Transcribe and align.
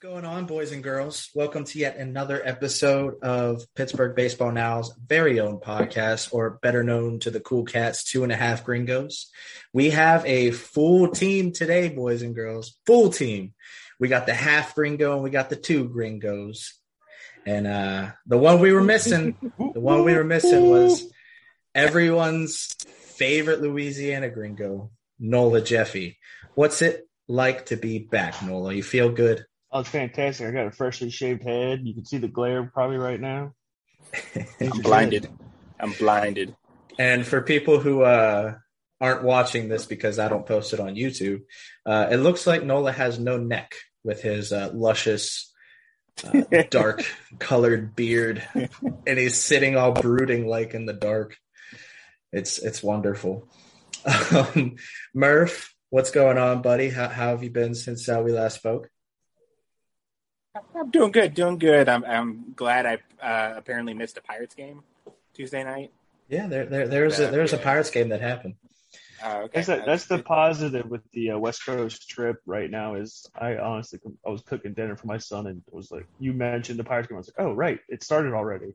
What's 0.00 0.12
going 0.12 0.24
on, 0.24 0.46
boys 0.46 0.70
and 0.70 0.80
girls? 0.80 1.28
Welcome 1.34 1.64
to 1.64 1.78
yet 1.80 1.96
another 1.96 2.40
episode 2.44 3.14
of 3.20 3.64
Pittsburgh 3.74 4.14
Baseball 4.14 4.52
Now's 4.52 4.94
very 5.04 5.40
own 5.40 5.58
podcast, 5.58 6.32
or 6.32 6.60
better 6.62 6.84
known 6.84 7.18
to 7.20 7.32
the 7.32 7.40
cool 7.40 7.64
cats, 7.64 8.04
Two 8.04 8.22
and 8.22 8.30
a 8.30 8.36
Half 8.36 8.64
Gringos. 8.64 9.28
We 9.72 9.90
have 9.90 10.24
a 10.24 10.52
full 10.52 11.08
team 11.08 11.50
today, 11.50 11.88
boys 11.88 12.22
and 12.22 12.32
girls. 12.32 12.78
Full 12.86 13.10
team. 13.10 13.54
We 13.98 14.06
got 14.06 14.26
the 14.26 14.34
half 14.34 14.76
gringo 14.76 15.14
and 15.14 15.24
we 15.24 15.30
got 15.30 15.50
the 15.50 15.56
two 15.56 15.88
gringos. 15.88 16.74
And 17.44 17.66
uh, 17.66 18.10
the 18.24 18.38
one 18.38 18.60
we 18.60 18.72
were 18.72 18.84
missing, 18.84 19.34
the 19.58 19.80
one 19.80 20.04
we 20.04 20.14
were 20.14 20.22
missing 20.22 20.70
was 20.70 21.12
everyone's 21.74 22.72
favorite 23.16 23.62
Louisiana 23.62 24.30
gringo, 24.30 24.92
Nola 25.18 25.60
Jeffy. 25.60 26.18
What's 26.54 26.82
it 26.82 27.08
like 27.26 27.66
to 27.66 27.76
be 27.76 27.98
back, 27.98 28.40
Nola? 28.44 28.72
You 28.74 28.84
feel 28.84 29.10
good? 29.10 29.44
Oh, 29.70 29.80
it's 29.80 29.88
fantastic. 29.90 30.46
I 30.46 30.50
got 30.50 30.66
a 30.66 30.70
freshly 30.70 31.10
shaved 31.10 31.42
head. 31.42 31.80
You 31.84 31.94
can 31.94 32.04
see 32.04 32.18
the 32.18 32.28
glare 32.28 32.64
probably 32.64 32.96
right 32.96 33.20
now. 33.20 33.52
I'm 34.60 34.80
blinded. 34.80 35.28
I'm 35.78 35.92
blinded. 35.92 36.56
And 36.98 37.26
for 37.26 37.42
people 37.42 37.78
who 37.78 38.02
uh, 38.02 38.54
aren't 39.00 39.22
watching 39.22 39.68
this 39.68 39.84
because 39.86 40.18
I 40.18 40.28
don't 40.28 40.46
post 40.46 40.72
it 40.72 40.80
on 40.80 40.94
YouTube, 40.94 41.42
uh, 41.84 42.08
it 42.10 42.16
looks 42.16 42.46
like 42.46 42.64
Nola 42.64 42.92
has 42.92 43.18
no 43.18 43.36
neck 43.36 43.74
with 44.02 44.22
his 44.22 44.52
uh, 44.52 44.70
luscious, 44.72 45.52
uh, 46.24 46.42
dark 46.70 47.04
colored 47.38 47.94
beard, 47.94 48.42
and 49.06 49.18
he's 49.18 49.36
sitting 49.36 49.76
all 49.76 49.92
brooding 49.92 50.46
like 50.46 50.74
in 50.74 50.86
the 50.86 50.94
dark. 50.94 51.36
It's 52.32 52.58
it's 52.58 52.82
wonderful. 52.82 53.48
Um, 54.30 54.76
Murph, 55.12 55.74
what's 55.90 56.12
going 56.12 56.38
on, 56.38 56.62
buddy? 56.62 56.88
How, 56.88 57.08
how 57.08 57.30
have 57.30 57.42
you 57.42 57.50
been 57.50 57.74
since 57.74 58.08
uh, 58.08 58.22
we 58.24 58.32
last 58.32 58.54
spoke? 58.54 58.88
I'm 60.74 60.90
doing 60.90 61.12
good, 61.12 61.34
doing 61.34 61.58
good. 61.58 61.88
I'm 61.88 62.04
I'm 62.04 62.52
glad 62.54 62.86
I 62.86 62.98
uh, 63.22 63.54
apparently 63.56 63.94
missed 63.94 64.16
a 64.16 64.22
Pirates 64.22 64.54
game 64.54 64.82
Tuesday 65.34 65.64
night. 65.64 65.92
Yeah, 66.28 66.46
there, 66.46 66.66
there 66.66 66.88
there's 66.88 67.20
a 67.20 67.28
there's 67.28 67.52
yeah. 67.52 67.58
a 67.58 67.62
Pirates 67.62 67.90
game 67.90 68.08
that 68.10 68.20
happened. 68.20 68.54
Uh, 69.22 69.40
okay. 69.44 69.50
That's, 69.54 69.68
a, 69.68 69.82
that's 69.84 70.06
the 70.06 70.20
positive 70.20 70.86
with 70.86 71.02
the 71.10 71.32
uh, 71.32 71.38
West 71.38 71.66
Coast 71.66 72.08
trip 72.08 72.40
right 72.46 72.70
now. 72.70 72.94
Is 72.94 73.26
I 73.36 73.56
honestly 73.56 73.98
I 74.26 74.30
was 74.30 74.42
cooking 74.42 74.74
dinner 74.74 74.96
for 74.96 75.06
my 75.06 75.18
son 75.18 75.46
and 75.46 75.62
it 75.66 75.74
was 75.74 75.90
like 75.90 76.06
you 76.20 76.32
mentioned 76.32 76.78
the 76.78 76.84
Pirates 76.84 77.08
game. 77.08 77.16
I 77.16 77.18
was 77.18 77.28
like, 77.28 77.46
oh 77.46 77.52
right, 77.52 77.80
it 77.88 78.02
started 78.02 78.32
already. 78.32 78.74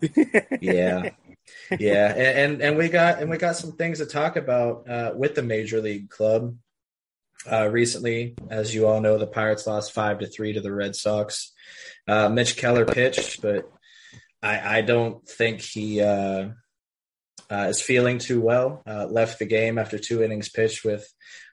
yeah, 0.60 1.10
yeah, 1.78 2.08
and, 2.12 2.38
and, 2.38 2.62
and 2.62 2.76
we 2.76 2.88
got 2.88 3.20
and 3.20 3.30
we 3.30 3.36
got 3.36 3.56
some 3.56 3.72
things 3.72 3.98
to 3.98 4.06
talk 4.06 4.36
about 4.36 4.88
uh, 4.88 5.12
with 5.14 5.34
the 5.34 5.42
Major 5.42 5.80
League 5.80 6.10
Club 6.10 6.56
uh, 7.50 7.68
recently. 7.68 8.34
As 8.50 8.74
you 8.74 8.86
all 8.86 9.00
know, 9.00 9.18
the 9.18 9.26
Pirates 9.26 9.66
lost 9.66 9.92
five 9.92 10.20
to 10.20 10.26
three 10.26 10.52
to 10.54 10.60
the 10.60 10.72
Red 10.72 10.94
Sox. 10.94 11.52
Uh, 12.06 12.28
Mitch 12.28 12.56
Keller 12.56 12.84
pitched, 12.84 13.42
but 13.42 13.70
I, 14.42 14.78
I 14.78 14.80
don't 14.82 15.26
think 15.28 15.60
he 15.60 16.00
uh, 16.00 16.48
uh 17.50 17.66
is 17.68 17.80
feeling 17.80 18.18
too 18.18 18.40
well. 18.40 18.82
Uh, 18.86 19.06
left 19.06 19.38
the 19.38 19.46
game 19.46 19.78
after 19.78 19.98
two 19.98 20.22
innings 20.22 20.48
pitched 20.48 20.84
with 20.84 21.06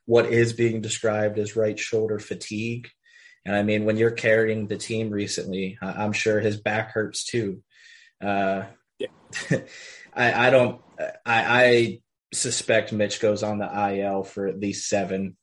what 0.06 0.28
is 0.28 0.54
being 0.54 0.82
described 0.82 1.38
as 1.38 1.56
right 1.56 1.78
shoulder 1.78 2.20
fatigue. 2.20 2.90
And 3.46 3.56
I 3.56 3.64
mean, 3.64 3.86
when 3.86 3.98
you're 3.98 4.12
carrying 4.12 4.68
the 4.68 4.78
team 4.78 5.10
recently, 5.12 5.78
I'm 5.82 6.14
sure 6.14 6.40
his 6.40 6.60
back 6.60 6.92
hurts 6.92 7.26
too. 7.26 7.64
Uh, 8.22 8.64
yeah. 8.98 9.08
I, 10.14 10.48
I 10.48 10.50
don't. 10.50 10.82
I, 11.00 11.14
I 11.26 12.00
suspect 12.34 12.92
Mitch 12.92 13.22
goes 13.22 13.44
on 13.44 13.60
the 13.60 13.94
IL 13.94 14.24
for 14.24 14.48
at 14.48 14.60
least 14.60 14.90
seven 14.90 15.38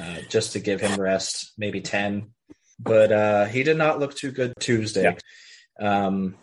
uh, 0.00 0.18
just 0.28 0.52
to 0.52 0.60
give 0.60 0.80
him 0.80 1.00
rest, 1.00 1.52
maybe 1.58 1.80
10. 1.80 2.30
But 2.78 3.12
uh, 3.12 3.44
he 3.46 3.62
did 3.62 3.76
not 3.76 4.00
look 4.00 4.14
too 4.14 4.32
good 4.32 4.54
Tuesday. 4.58 5.16
Yeah. 5.80 6.06
Um, 6.06 6.34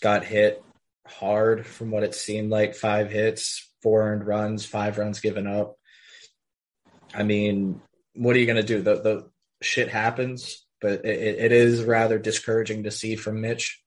got 0.00 0.24
hit 0.24 0.62
hard 1.06 1.66
from 1.66 1.90
what 1.90 2.02
it 2.02 2.14
seemed 2.14 2.50
like 2.50 2.74
five 2.74 3.10
hits, 3.10 3.68
four 3.82 4.02
earned 4.02 4.26
runs, 4.26 4.64
five 4.64 4.98
runs 4.98 5.20
given 5.20 5.46
up. 5.46 5.76
I 7.14 7.22
mean, 7.24 7.80
what 8.14 8.36
are 8.36 8.38
you 8.38 8.46
going 8.46 8.56
to 8.56 8.62
do? 8.62 8.80
The, 8.80 8.94
the 8.94 9.30
shit 9.60 9.88
happens, 9.88 10.64
but 10.80 11.04
it, 11.04 11.38
it 11.38 11.52
is 11.52 11.84
rather 11.84 12.18
discouraging 12.18 12.84
to 12.84 12.90
see 12.90 13.16
from 13.16 13.40
Mitch. 13.40 13.80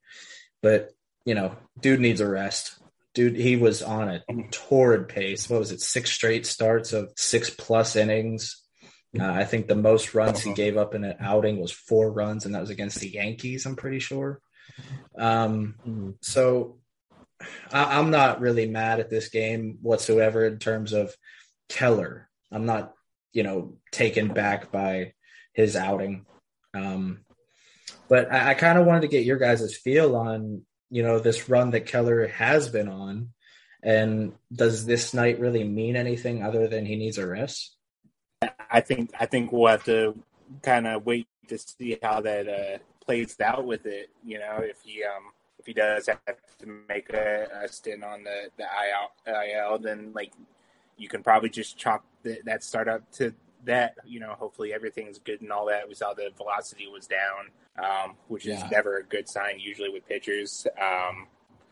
But, 0.62 0.92
you 1.26 1.34
know, 1.34 1.56
dude 1.80 2.00
needs 2.00 2.22
a 2.22 2.30
rest 2.30 2.80
dude, 3.16 3.36
he 3.36 3.56
was 3.56 3.82
on 3.82 4.10
a 4.10 4.22
torrid 4.52 5.08
pace. 5.08 5.50
What 5.50 5.60
was 5.60 5.72
it? 5.72 5.82
Six 5.82 6.12
straight 6.12 6.46
starts 6.46 6.94
of 6.94 7.12
six 7.16 7.50
plus 7.50 7.96
innings. 7.96 8.62
Uh, 9.20 9.32
I 9.32 9.46
think 9.46 9.68
the 9.68 9.76
most 9.76 10.14
runs 10.14 10.42
he 10.42 10.54
gave 10.54 10.78
up 10.78 10.94
in 10.94 11.04
an 11.04 11.18
outing 11.20 11.60
was 11.60 11.72
four 11.72 12.12
runs, 12.12 12.46
and 12.46 12.54
that 12.54 12.62
was 12.62 12.70
against 12.70 13.00
the 13.00 13.10
Yankees. 13.10 13.66
I'm 13.66 13.76
pretty 13.76 14.00
sure. 14.00 14.42
Um, 15.18 15.76
mm-hmm. 15.88 16.12
so 16.22 16.80
I, 17.72 18.00
am 18.00 18.12
not 18.12 18.42
really 18.42 18.68
mad 18.68 19.00
at 19.00 19.10
this 19.10 19.30
game 19.30 19.80
whatsoever 19.82 20.46
in 20.46 20.60
terms 20.60 20.94
of 20.94 21.16
Keller. 21.70 22.30
I'm 22.52 22.66
not, 22.66 22.94
you 23.34 23.44
know, 23.44 23.78
taken 23.92 24.30
back 24.30 24.72
by 24.72 25.14
his 25.54 25.76
outing. 25.76 26.26
Um, 26.74 27.22
but 28.10 28.32
I, 28.32 28.52
I 28.52 28.54
kind 28.54 28.78
of 28.78 28.86
wanted 28.86 29.02
to 29.02 29.08
get 29.08 29.26
your 29.26 29.38
guys' 29.38 29.78
feel 29.78 30.16
on, 30.16 30.64
you 30.90 31.04
know, 31.04 31.20
this 31.20 31.50
run 31.50 31.72
that 31.72 31.88
Keller 31.88 32.28
has 32.28 32.70
been 32.70 32.90
on. 32.90 33.30
And 33.82 34.34
does 34.52 34.86
this 34.86 35.14
night 35.14 35.40
really 35.40 35.64
mean 35.64 35.96
anything 35.96 36.44
other 36.44 36.68
than 36.68 36.86
he 36.86 36.96
needs 36.96 37.18
a 37.18 37.28
rest? 37.28 37.75
I 38.76 38.82
think 38.82 39.12
I 39.18 39.26
think 39.26 39.54
we'll 39.54 39.72
have 39.72 39.86
to 39.86 40.20
kind 40.62 40.86
of 40.86 41.06
wait 41.06 41.28
to 41.48 41.58
see 41.58 41.98
how 42.04 42.20
that 42.20 42.46
uh, 42.50 42.78
plays 43.06 43.40
out 43.40 43.66
with 43.66 43.86
it. 43.86 44.10
You 44.22 44.40
know, 44.40 44.58
if 44.58 44.82
he 44.84 45.02
um 45.02 45.32
if 45.58 45.66
he 45.66 45.72
does 45.72 46.08
have 46.08 46.20
to 46.60 46.68
make 46.90 47.10
a, 47.14 47.48
a 47.64 47.70
stint 47.70 48.04
on 48.04 48.26
the 48.26 48.50
the 48.58 48.66
IL, 48.66 49.34
IL, 49.34 49.78
then 49.80 50.12
like 50.14 50.34
you 50.98 51.08
can 51.08 51.24
probably 51.24 51.48
just 51.48 51.78
chalk 51.78 52.04
the, 52.24 52.40
that 52.44 52.66
startup 52.66 53.10
to 53.14 53.34
that. 53.64 53.96
You 54.06 54.20
know, 54.20 54.36
hopefully 54.38 54.74
everything's 54.74 55.20
good 55.20 55.40
and 55.40 55.54
all 55.54 55.68
that. 55.68 55.88
We 55.88 55.96
saw 55.96 56.14
the 56.14 56.32
velocity 56.36 56.88
was 56.88 57.08
down, 57.08 57.52
um, 57.82 58.18
which 58.28 58.46
is 58.46 58.62
never 58.70 58.98
a 58.98 59.04
good 59.04 59.30
sign 59.30 59.58
usually 59.58 59.90
with 59.90 60.06
pitchers. 60.06 60.68
Um, 60.82 61.28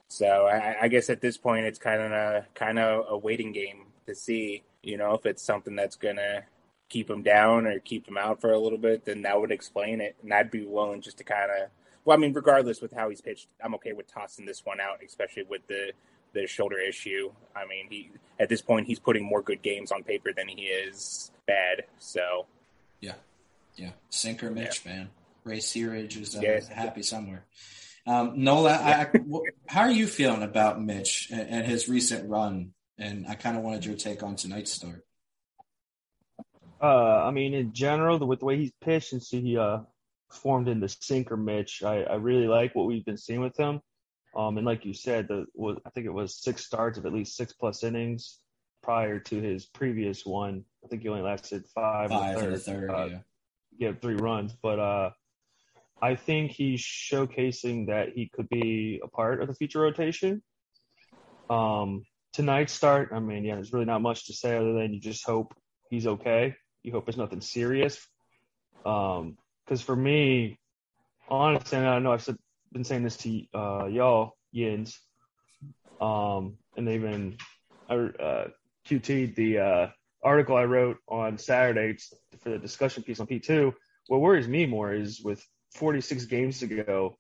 so 0.08 0.46
I, 0.46 0.84
I 0.84 0.88
guess 0.88 1.10
at 1.10 1.20
this 1.20 1.36
point 1.36 1.66
it's 1.66 1.80
kind 1.80 2.02
of 2.02 2.14
a 2.14 2.48
kind 2.56 2.80
of 2.80 3.08
a 3.10 3.18
waiting 3.18 3.52
game 3.52 3.88
to 4.08 4.16
see. 4.16 4.64
You 4.82 4.96
know, 4.96 5.16
if 5.16 5.26
it's 5.26 5.44
something 5.44 5.76
that's 5.76 5.98
gonna 5.98 6.44
keep 6.94 7.10
him 7.10 7.24
down 7.24 7.66
or 7.66 7.80
keep 7.80 8.08
him 8.08 8.18
out 8.18 8.40
for 8.40 8.52
a 8.52 8.60
little 8.60 8.78
bit, 8.78 9.04
then 9.04 9.24
that 9.24 9.40
would 9.42 9.52
explain 9.52 10.00
it. 10.00 10.16
And 10.22 10.32
I'd 10.32 10.52
be 10.52 10.64
willing 10.64 11.02
just 11.02 11.18
to 11.18 11.24
kind 11.24 11.50
of, 11.50 11.70
well, 12.06 12.16
I 12.16 12.20
mean, 12.20 12.34
regardless 12.34 12.82
with 12.82 12.94
how 12.94 13.10
he's 13.10 13.20
pitched, 13.20 13.48
I'm 13.64 13.74
okay 13.76 13.94
with 13.94 14.08
tossing 14.14 14.46
this 14.46 14.64
one 14.64 14.80
out, 14.80 15.00
especially 15.06 15.44
with 15.44 15.66
the 15.68 15.92
the 16.34 16.48
shoulder 16.48 16.80
issue. 16.80 17.32
I 17.56 17.66
mean, 17.66 17.88
he 17.90 18.12
at 18.40 18.50
this 18.50 18.62
point 18.62 18.88
he's 18.88 19.00
putting 19.00 19.26
more 19.26 19.42
good 19.42 19.62
games 19.62 19.92
on 19.92 20.04
paper 20.04 20.32
than 20.36 20.48
he 20.48 20.64
is 20.66 21.32
bad. 21.48 21.84
So, 21.98 22.46
yeah, 23.02 23.16
yeah, 23.76 23.92
sinker 24.10 24.52
Mitch, 24.52 24.84
yeah. 24.86 24.92
man. 24.92 25.10
Ray 25.44 25.60
Searage 25.60 26.22
is 26.22 26.36
uh, 26.36 26.42
yeah. 26.42 26.60
happy 26.74 27.04
somewhere. 27.04 27.44
Um, 28.06 28.44
Nola, 28.44 28.74
I, 28.74 29.10
how 29.68 29.82
are 29.82 29.92
you 29.92 30.08
feeling 30.08 30.44
about 30.44 30.82
Mitch 30.82 31.30
and, 31.32 31.50
and 31.50 31.66
his 31.66 31.90
recent 31.90 32.30
run? 32.30 32.74
And 32.98 33.26
I 33.28 33.36
kind 33.36 33.58
of 33.58 33.64
wanted 33.64 33.86
your 33.86 33.96
take 33.96 34.24
on 34.24 34.36
tonight's 34.36 34.72
start. 34.72 35.06
Uh, 36.84 37.24
I 37.24 37.32
mean, 37.32 37.54
in 37.54 37.72
general, 37.72 38.20
the, 38.20 38.26
with 38.26 38.40
the 38.40 38.46
way 38.46 38.58
he's 38.58 38.74
pitched 38.82 39.12
since 39.12 39.30
he 39.30 39.58
uh, 39.58 39.80
formed 40.30 40.68
in 40.68 40.82
the 40.82 40.90
sinker 40.90 41.38
Mitch, 41.38 41.82
I, 41.82 42.04
I 42.04 42.16
really 42.16 42.48
like 42.48 42.76
what 42.76 42.88
we've 42.88 43.06
been 43.06 43.18
seeing 43.18 43.40
with 43.40 43.56
him. 43.58 43.80
Um, 44.36 44.58
and 44.58 44.66
like 44.66 44.84
you 44.84 44.94
said, 44.94 45.30
the 45.30 45.46
was, 45.54 45.78
I 45.86 45.92
think 45.92 46.08
it 46.08 46.14
was 46.14 46.36
six 46.36 46.66
starts 46.66 46.98
of 46.98 47.06
at 47.06 47.14
least 47.14 47.38
six 47.38 47.54
plus 47.54 47.84
innings 47.84 48.40
prior 48.82 49.20
to 49.20 49.42
his 49.42 49.66
previous 49.66 50.26
one. 50.26 50.66
I 50.84 50.88
think 50.90 51.04
he 51.04 51.08
only 51.08 51.22
lasted 51.22 51.66
five. 51.74 52.10
Five 52.10 52.38
or 52.38 52.58
third, 52.58 52.62
third 52.62 52.92
uh, 52.92 53.10
yeah. 53.78 53.88
Had 53.88 54.02
three 54.02 54.16
runs, 54.16 54.54
but 54.62 54.80
uh, 54.80 55.12
I 56.02 56.16
think 56.16 56.52
he's 56.52 56.82
showcasing 56.82 57.88
that 57.88 58.10
he 58.10 58.28
could 58.28 58.50
be 58.50 59.00
a 59.02 59.08
part 59.08 59.42
of 59.42 59.48
the 59.48 59.56
future 59.56 59.80
rotation. 59.80 60.44
Um, 61.50 62.04
tonight's 62.34 62.74
start, 62.74 63.12
I 63.14 63.20
mean, 63.20 63.46
yeah, 63.46 63.56
there's 63.56 63.72
really 63.72 63.86
not 63.86 64.02
much 64.02 64.28
to 64.28 64.34
say 64.34 64.58
other 64.58 64.74
than 64.74 64.94
you 64.94 65.00
just 65.00 65.26
hope 65.26 65.54
he's 65.90 66.08
okay. 66.08 66.56
You 66.84 66.92
hope 66.92 67.08
it's 67.08 67.18
nothing 67.18 67.42
serious. 67.42 68.06
Um, 68.86 69.38
because 69.66 69.82
for 69.82 69.96
me, 69.96 70.60
honestly, 71.30 71.78
I 71.78 72.00
know 72.00 72.12
I've 72.12 72.22
said, 72.22 72.38
been 72.74 72.84
saying 72.84 73.04
this 73.04 73.18
to 73.18 73.44
uh, 73.54 73.86
y'all, 73.86 74.34
Yins, 74.52 75.00
um, 76.02 76.58
and 76.76 76.88
they've 76.88 77.02
been 77.02 77.38
uh, 77.90 78.46
QT'd 78.88 79.36
the 79.36 79.60
uh, 79.60 79.88
article 80.22 80.58
I 80.58 80.66
wrote 80.66 80.98
on 81.08 81.38
Saturday 81.38 81.98
for 82.40 82.50
the 82.50 82.58
discussion 82.58 83.04
piece 83.04 83.20
on 83.20 83.28
P2. 83.28 83.74
What 84.08 84.20
worries 84.20 84.48
me 84.48 84.66
more 84.66 84.94
is 84.94 85.22
with 85.24 85.44
46 85.76 86.26
games 86.26 86.60
to 86.60 86.68
go. 86.68 87.18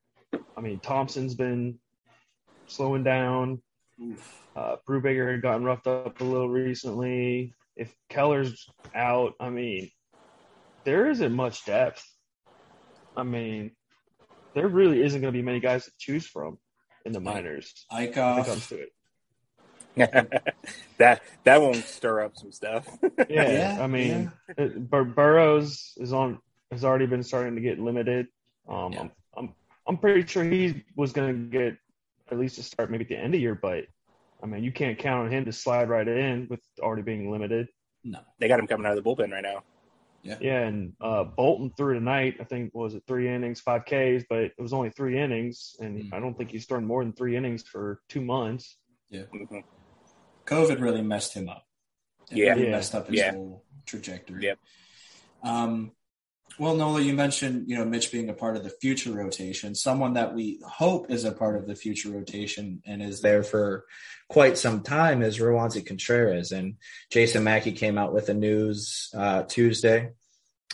I 0.57 0.61
mean, 0.61 0.79
Thompson's 0.79 1.35
been 1.35 1.79
slowing 2.67 3.03
down. 3.03 3.61
Uh, 4.55 4.75
Brubaker 4.87 5.31
had 5.31 5.41
gotten 5.41 5.63
roughed 5.63 5.87
up 5.87 6.19
a 6.19 6.23
little 6.23 6.49
recently 6.49 7.53
if 7.75 7.93
Keller's 8.09 8.69
out, 8.93 9.33
I 9.39 9.49
mean, 9.49 9.89
there 10.85 11.09
isn't 11.09 11.33
much 11.33 11.65
depth. 11.65 12.03
I 13.15 13.23
mean, 13.23 13.71
there 14.55 14.67
really 14.67 15.01
isn't 15.01 15.21
going 15.21 15.33
to 15.33 15.37
be 15.37 15.43
many 15.43 15.59
guys 15.59 15.85
to 15.85 15.91
choose 15.97 16.25
from 16.27 16.57
in 17.05 17.11
the 17.11 17.19
minors 17.19 17.85
when 18.35 18.39
it 18.39 18.45
comes 18.45 18.67
to 18.67 18.75
it. 18.79 18.89
that 20.97 21.21
that 21.43 21.61
won't 21.61 21.83
stir 21.85 22.21
up 22.21 22.35
some 22.35 22.51
stuff. 22.51 22.87
Yeah, 23.29 23.49
Yeah, 23.51 23.77
I 23.79 23.87
mean, 23.87 24.31
it, 24.57 24.89
Bur- 24.89 25.03
Burrows 25.05 25.93
is 25.97 26.13
on 26.13 26.39
has 26.71 26.83
already 26.83 27.05
been 27.05 27.23
starting 27.23 27.55
to 27.55 27.61
get 27.61 27.79
limited. 27.79 28.27
Um, 28.67 28.91
Yeah. 28.93 29.01
I'm, 29.01 29.11
I'm 29.37 29.53
I'm 29.87 29.97
pretty 29.97 30.25
sure 30.25 30.43
he 30.43 30.83
was 30.95 31.13
going 31.13 31.27
to 31.33 31.57
get 31.57 31.77
at 32.31 32.39
least 32.39 32.57
a 32.57 32.63
start 32.63 32.89
maybe 32.89 33.03
at 33.03 33.09
the 33.09 33.17
end 33.17 33.27
of 33.27 33.31
the 33.33 33.39
year, 33.39 33.55
but 33.55 33.85
I 34.43 34.45
mean, 34.45 34.63
you 34.63 34.71
can't 34.73 34.99
count 34.99 35.25
on 35.27 35.31
him 35.31 35.45
to 35.45 35.53
slide 35.53 35.87
right 35.87 36.07
in 36.07 36.47
with 36.49 36.59
already 36.81 37.01
being 37.01 37.31
limited. 37.31 37.69
No. 38.03 38.19
they 38.37 38.49
got 38.49 38.59
him 38.59 38.67
coming 38.67 38.85
out 38.85 38.97
of 38.97 39.01
the 39.01 39.09
bullpen 39.09 39.31
right 39.31 39.41
now. 39.41 39.63
Yeah, 40.23 40.37
yeah, 40.41 40.59
and 40.67 40.93
uh, 41.01 41.23
Bolton 41.23 41.71
threw 41.77 41.93
tonight. 41.93 42.35
I 42.39 42.43
think 42.43 42.73
was 42.73 42.93
it 42.95 43.03
three 43.07 43.33
innings, 43.33 43.61
five 43.61 43.83
Ks, 43.85 44.25
but 44.29 44.39
it 44.39 44.53
was 44.57 44.73
only 44.73 44.89
three 44.89 45.17
innings, 45.19 45.75
and 45.79 46.03
Mm. 46.03 46.13
I 46.13 46.19
don't 46.19 46.37
think 46.37 46.51
he's 46.51 46.65
thrown 46.65 46.85
more 46.85 47.03
than 47.03 47.13
three 47.13 47.35
innings 47.37 47.63
for 47.63 48.01
two 48.09 48.21
months. 48.21 48.77
Mhm. 49.11 49.63
COVID 50.45 50.81
really 50.81 51.01
messed 51.01 51.33
him 51.33 51.47
up. 51.49 51.65
It 52.31 52.37
Yeah. 52.37 52.49
really 52.53 52.65
Yeah. 52.65 52.71
messed 52.71 52.95
up 52.95 53.07
his 53.07 53.17
Yeah. 53.17 53.31
whole 53.31 53.63
trajectory. 53.85 54.43
Yep. 54.43 54.59
Um, 55.43 55.91
well, 56.59 56.75
Nola, 56.75 57.01
you 57.01 57.13
mentioned 57.13 57.69
you 57.69 57.77
know 57.77 57.85
Mitch 57.85 58.11
being 58.11 58.29
a 58.29 58.33
part 58.33 58.55
of 58.55 58.63
the 58.63 58.69
future 58.69 59.11
rotation. 59.11 59.75
Someone 59.75 60.13
that 60.13 60.33
we 60.33 60.59
hope 60.65 61.09
is 61.09 61.23
a 61.23 61.31
part 61.31 61.55
of 61.55 61.67
the 61.67 61.75
future 61.75 62.09
rotation 62.09 62.81
and 62.85 63.01
is 63.01 63.21
there 63.21 63.43
for 63.43 63.85
quite 64.29 64.57
some 64.57 64.81
time 64.81 65.21
is 65.21 65.39
Roansy 65.39 65.85
Contreras. 65.85 66.51
And 66.51 66.75
Jason 67.11 67.43
Mackey 67.43 67.71
came 67.71 67.97
out 67.97 68.13
with 68.13 68.27
the 68.27 68.33
news 68.33 69.09
uh, 69.15 69.43
Tuesday 69.43 70.11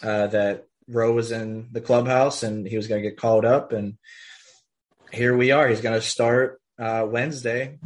uh, 0.04 0.28
that 0.28 0.68
Rowe 0.88 1.14
was 1.14 1.32
in 1.32 1.68
the 1.72 1.82
clubhouse 1.82 2.44
and 2.44 2.66
he 2.66 2.78
was 2.78 2.88
going 2.88 3.02
to 3.04 3.10
get 3.10 3.20
called 3.20 3.46
up. 3.46 3.74
And 3.74 3.98
here 5.12 5.36
we 5.36 5.52
are. 5.52 5.68
He's 5.68 5.82
going 5.82 6.00
to 6.00 6.06
start 6.06 6.62
uh, 6.78 7.06
Wednesday 7.10 7.80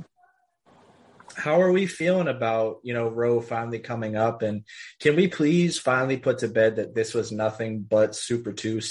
how 1.34 1.62
are 1.62 1.72
we 1.72 1.86
feeling 1.88 2.28
about 2.28 2.80
you 2.84 2.94
know 2.94 3.10
Rowe 3.10 3.42
finally 3.42 3.80
coming 3.80 4.16
up? 4.16 4.42
And 4.42 4.64
can 5.00 5.16
we 5.16 5.28
please 5.28 5.80
finally 5.80 6.18
put 6.18 6.40
to 6.40 6.48
bed 6.48 6.78
that 6.78 6.96
this 6.96 7.14
was 7.14 7.32
nothing 7.32 7.82
but 7.82 8.16
super 8.16 8.54
two 8.54 8.82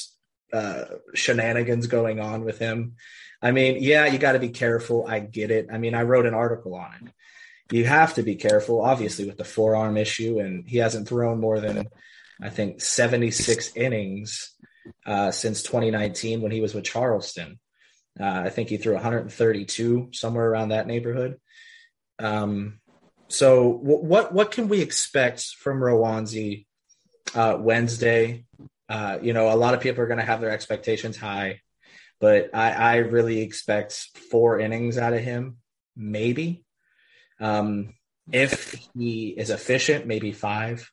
uh, 0.53 0.85
shenanigans 1.15 1.87
going 1.87 2.21
on 2.21 2.45
with 2.45 2.59
him? 2.59 2.95
I 3.41 3.53
mean 3.53 3.79
yeah 3.81 4.07
you 4.07 4.19
got 4.19 4.33
to 4.33 4.39
be 4.39 4.51
careful. 4.51 5.07
I 5.07 5.21
get 5.21 5.51
it. 5.51 5.69
I 5.73 5.79
mean 5.79 5.95
i 5.95 6.03
wrote 6.03 6.27
an 6.27 6.35
article 6.35 6.75
on 6.75 6.93
it. 7.07 7.75
You 7.75 7.85
have 7.87 8.15
to 8.15 8.23
be 8.23 8.37
careful 8.37 8.83
obviously 8.83 9.27
with 9.27 9.39
the 9.39 9.45
forearm 9.45 9.97
issue 9.97 10.39
and 10.39 10.69
he 10.69 10.79
hasn't 10.79 11.09
thrown 11.09 11.41
more 11.41 11.61
than 11.61 11.89
i 12.43 12.51
think 12.51 12.81
76 12.81 13.77
innings 13.77 14.55
uh, 15.07 15.31
since 15.31 15.63
2019 15.63 16.43
when 16.43 16.53
he 16.53 16.61
was 16.61 16.75
with 16.75 16.85
charleston. 16.85 17.59
Uh, 18.21 18.43
i 18.45 18.51
think 18.51 18.69
he 18.69 18.77
threw 18.77 18.95
132 18.95 20.11
somewhere 20.13 20.51
around 20.51 20.69
that 20.69 20.87
neighborhood 20.87 21.39
um, 22.23 22.81
so 23.29 23.69
what 23.69 24.33
what 24.33 24.51
can 24.51 24.69
we 24.69 24.81
expect 24.81 25.47
from 25.59 25.81
Roansy 25.81 26.67
uh, 27.35 27.57
Wednesday? 27.59 28.45
Uh, 28.89 29.19
you 29.23 29.33
know, 29.33 29.51
a 29.51 29.57
lot 29.57 29.75
of 29.75 29.81
people 29.81 30.03
are 30.03 30.07
going 30.07 30.21
to 30.21 30.25
have 30.25 30.41
their 30.41 30.51
expectations 30.51 31.17
high, 31.17 31.61
but 32.21 32.51
I, 32.55 32.73
I 32.73 32.97
really 32.97 33.41
expect 33.41 33.93
four 34.31 34.61
innings 34.61 34.99
out 34.99 35.15
of 35.15 35.21
him, 35.21 35.57
maybe. 35.97 36.65
Um, 37.41 37.95
if 38.31 38.79
he 38.95 39.29
is 39.29 39.51
efficient, 39.51 40.07
maybe 40.07 40.33
five. 40.33 40.91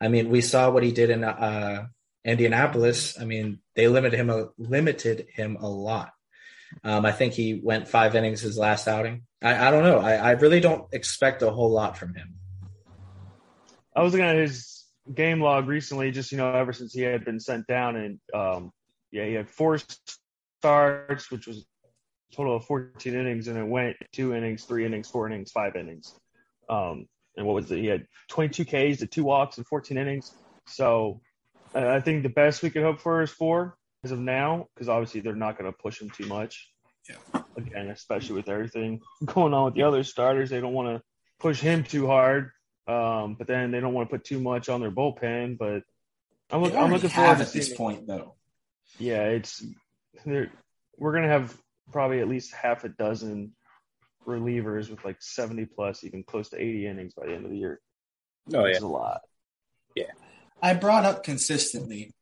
I 0.00 0.08
mean, 0.08 0.28
we 0.28 0.42
saw 0.42 0.70
what 0.70 0.82
he 0.82 0.92
did 0.92 1.10
in 1.10 1.24
uh, 1.24 1.86
Indianapolis. 2.24 3.18
I 3.18 3.24
mean, 3.24 3.60
they 3.74 3.88
limited 3.88 4.16
him 4.16 4.30
a, 4.30 4.48
limited 4.58 5.28
him 5.34 5.56
a 5.56 5.68
lot. 5.68 6.12
Um, 6.84 7.04
I 7.04 7.12
think 7.12 7.34
he 7.34 7.60
went 7.62 7.88
five 7.88 8.14
innings 8.14 8.40
his 8.40 8.58
last 8.58 8.88
outing. 8.88 9.22
I, 9.42 9.68
I 9.68 9.70
don't 9.70 9.82
know. 9.82 9.98
I, 9.98 10.14
I 10.14 10.30
really 10.32 10.60
don't 10.60 10.86
expect 10.92 11.42
a 11.42 11.50
whole 11.50 11.70
lot 11.70 11.96
from 11.96 12.14
him. 12.14 12.34
I 13.94 14.02
was 14.02 14.12
looking 14.12 14.26
at 14.26 14.36
his 14.36 14.84
game 15.12 15.40
log 15.40 15.66
recently, 15.66 16.10
just 16.10 16.30
you 16.32 16.38
know, 16.38 16.52
ever 16.52 16.72
since 16.72 16.92
he 16.92 17.02
had 17.02 17.24
been 17.24 17.40
sent 17.40 17.66
down, 17.66 17.96
and 17.96 18.20
um, 18.34 18.70
yeah, 19.10 19.24
he 19.24 19.34
had 19.34 19.48
four 19.48 19.78
starts, 20.60 21.30
which 21.30 21.46
was 21.46 21.66
total 22.34 22.56
of 22.56 22.64
14 22.64 23.14
innings, 23.14 23.48
and 23.48 23.58
it 23.58 23.66
went 23.66 23.96
two 24.12 24.34
innings, 24.34 24.64
three 24.64 24.86
innings, 24.86 25.08
four 25.08 25.26
innings, 25.26 25.50
five 25.50 25.74
innings. 25.74 26.14
Um, 26.68 27.06
and 27.36 27.46
what 27.46 27.54
was 27.54 27.70
it? 27.70 27.78
He 27.78 27.86
had 27.86 28.06
22 28.28 28.64
Ks 28.64 28.98
to 29.00 29.06
two 29.06 29.24
walks 29.24 29.56
and 29.56 29.66
14 29.66 29.96
innings. 29.96 30.32
So 30.66 31.20
I 31.74 32.00
think 32.00 32.22
the 32.22 32.28
best 32.28 32.62
we 32.62 32.70
could 32.70 32.82
hope 32.82 33.00
for 33.00 33.22
is 33.22 33.30
four 33.30 33.76
as 34.04 34.12
of 34.12 34.18
now, 34.18 34.66
because 34.74 34.88
obviously 34.88 35.20
they're 35.20 35.34
not 35.34 35.58
going 35.58 35.70
to 35.70 35.76
push 35.76 36.00
him 36.00 36.10
too 36.10 36.26
much. 36.26 36.70
Yeah. 37.08 37.42
Again, 37.56 37.88
especially 37.88 38.36
with 38.36 38.48
everything 38.48 39.00
going 39.24 39.52
on 39.54 39.66
with 39.66 39.74
the 39.74 39.82
other 39.82 40.02
starters, 40.04 40.50
they 40.50 40.60
don't 40.60 40.72
want 40.72 40.88
to 40.96 41.02
push 41.38 41.60
him 41.60 41.82
too 41.84 42.06
hard. 42.06 42.50
Um, 42.86 43.34
but 43.38 43.46
then 43.46 43.70
they 43.70 43.80
don't 43.80 43.94
want 43.94 44.08
to 44.08 44.16
put 44.16 44.24
too 44.24 44.40
much 44.40 44.68
on 44.68 44.80
their 44.80 44.90
bullpen. 44.90 45.58
But 45.58 45.82
I'm, 46.50 46.62
look, 46.62 46.74
I'm 46.74 46.90
looking 46.90 47.10
forward 47.10 47.36
to 47.36 47.42
at 47.44 47.52
this 47.52 47.66
seeing. 47.66 47.76
point, 47.76 48.06
though. 48.06 48.34
Yeah, 48.98 49.24
it's 49.24 49.64
they're- 50.26 50.52
we're 50.98 51.12
gonna 51.14 51.28
have 51.28 51.56
probably 51.92 52.20
at 52.20 52.28
least 52.28 52.52
half 52.52 52.84
a 52.84 52.88
dozen 52.90 53.52
relievers 54.26 54.90
with 54.90 55.02
like 55.04 55.16
70 55.22 55.64
plus, 55.66 56.04
even 56.04 56.22
close 56.22 56.50
to 56.50 56.60
80 56.60 56.86
innings 56.86 57.14
by 57.14 57.26
the 57.26 57.32
end 57.34 57.44
of 57.46 57.50
the 57.50 57.56
year. 57.56 57.80
Oh 58.52 58.66
yeah, 58.66 58.76
is 58.76 58.82
a 58.82 58.86
lot. 58.86 59.22
Yeah. 59.94 60.10
I 60.62 60.74
brought 60.74 61.06
up 61.06 61.24
consistently 61.24 62.12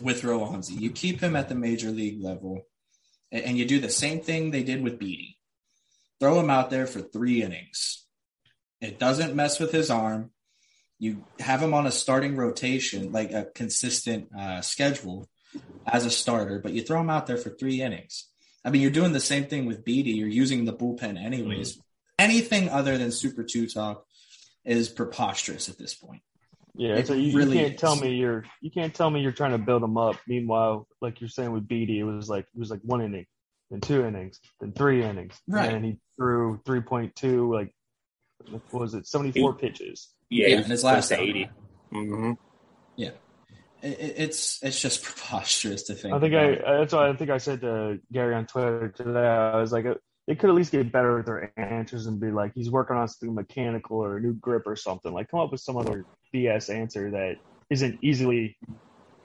with 0.00 0.22
Roansy. 0.22 0.80
You 0.80 0.90
keep 0.90 1.20
him 1.20 1.36
at 1.36 1.48
the 1.48 1.54
major 1.54 1.90
league 1.90 2.22
level, 2.22 2.66
and, 3.30 3.44
and 3.44 3.58
you 3.58 3.64
do 3.64 3.80
the 3.80 3.90
same 3.90 4.20
thing 4.20 4.50
they 4.50 4.62
did 4.62 4.82
with 4.82 4.98
Beatty. 4.98 5.38
Throw 6.18 6.38
him 6.38 6.50
out 6.50 6.70
there 6.70 6.86
for 6.86 7.00
three 7.00 7.42
innings. 7.42 8.04
It 8.80 8.98
doesn't 8.98 9.34
mess 9.34 9.58
with 9.58 9.72
his 9.72 9.90
arm. 9.90 10.30
You 10.98 11.24
have 11.38 11.62
him 11.62 11.72
on 11.72 11.86
a 11.86 11.92
starting 11.92 12.36
rotation, 12.36 13.12
like 13.12 13.32
a 13.32 13.46
consistent 13.54 14.28
uh, 14.38 14.60
schedule 14.60 15.28
as 15.86 16.04
a 16.04 16.10
starter, 16.10 16.58
but 16.58 16.72
you 16.72 16.82
throw 16.82 17.00
him 17.00 17.10
out 17.10 17.26
there 17.26 17.38
for 17.38 17.50
three 17.50 17.80
innings. 17.80 18.28
I 18.64 18.70
mean, 18.70 18.82
you're 18.82 18.90
doing 18.90 19.12
the 19.12 19.20
same 19.20 19.46
thing 19.46 19.64
with 19.64 19.84
Beatty. 19.84 20.10
You're 20.10 20.28
using 20.28 20.64
the 20.64 20.74
bullpen 20.74 21.18
anyways. 21.18 21.78
Anything 22.18 22.68
other 22.68 22.98
than 22.98 23.12
Super 23.12 23.42
Two 23.42 23.66
talk 23.66 24.04
is 24.64 24.90
preposterous 24.90 25.70
at 25.70 25.78
this 25.78 25.94
point. 25.94 26.20
Yeah, 26.80 26.94
It 26.96 27.06
so 27.08 27.12
you, 27.12 27.36
really 27.36 27.58
you 27.58 27.62
can't 27.64 27.74
is. 27.74 27.80
tell 27.80 27.94
me 27.96 28.14
you're 28.14 28.44
you 28.62 28.70
can't 28.70 28.94
tell 28.94 29.10
me 29.10 29.20
you're 29.20 29.32
trying 29.32 29.50
to 29.52 29.58
build 29.58 29.82
them 29.82 29.98
up. 29.98 30.16
Meanwhile, 30.26 30.88
like 31.02 31.20
you're 31.20 31.28
saying 31.28 31.52
with 31.52 31.68
Beatty, 31.68 31.98
it 32.00 32.04
was 32.04 32.28
like 32.30 32.46
it 32.54 32.58
was 32.58 32.70
like 32.70 32.80
one 32.82 33.02
inning, 33.02 33.26
then 33.70 33.82
two 33.82 34.02
innings, 34.06 34.40
then 34.60 34.72
three 34.72 35.04
innings, 35.04 35.38
Right. 35.46 35.70
And 35.74 35.84
he 35.84 35.98
threw 36.16 36.58
3.2, 36.64 37.52
like 37.52 37.74
what 38.70 38.80
was 38.80 38.94
it, 38.94 39.06
74 39.06 39.54
pitches. 39.56 40.08
yeah, 40.30 40.46
Yeah, 40.48 40.56
in 40.58 40.64
his 40.64 40.82
last 40.82 41.12
eighty. 41.12 41.50
Mm-hmm. 41.92 42.32
It, 42.96 43.18
it- 43.82 44.14
it's 44.18 44.62
it's 44.62 44.80
just 44.80 45.02
preposterous 45.04 45.82
to 45.84 45.94
think. 45.94 46.14
I 46.14 46.18
think 46.20 46.32
about. 46.34 46.66
I 46.68 46.78
that's 46.78 46.92
why 46.94 47.08
I 47.08 47.16
think 47.16 47.30
I 47.30 47.38
said 47.38 47.60
to 47.62 47.98
Gary 48.12 48.34
on 48.34 48.46
Twitter 48.46 48.88
today. 48.94 49.26
I 49.26 49.56
was 49.60 49.72
like, 49.72 49.86
they 50.26 50.34
could 50.34 50.50
at 50.50 50.56
least 50.56 50.70
get 50.72 50.92
better 50.92 51.16
with 51.16 51.26
their 51.26 51.52
answers 51.58 52.06
and 52.06 52.20
be 52.20 52.30
like, 52.30 52.52
he's 52.54 52.70
working 52.70 52.96
on 52.96 53.08
something 53.08 53.34
mechanical 53.34 53.98
or 53.98 54.16
a 54.18 54.20
new 54.20 54.34
grip 54.34 54.64
or 54.66 54.76
something. 54.76 55.12
Like, 55.12 55.30
come 55.30 55.40
up 55.40 55.50
with 55.52 55.60
some 55.62 55.76
other 55.78 56.04
BS 56.34 56.74
answer 56.74 57.10
that 57.10 57.36
isn't 57.70 57.98
easily 58.02 58.56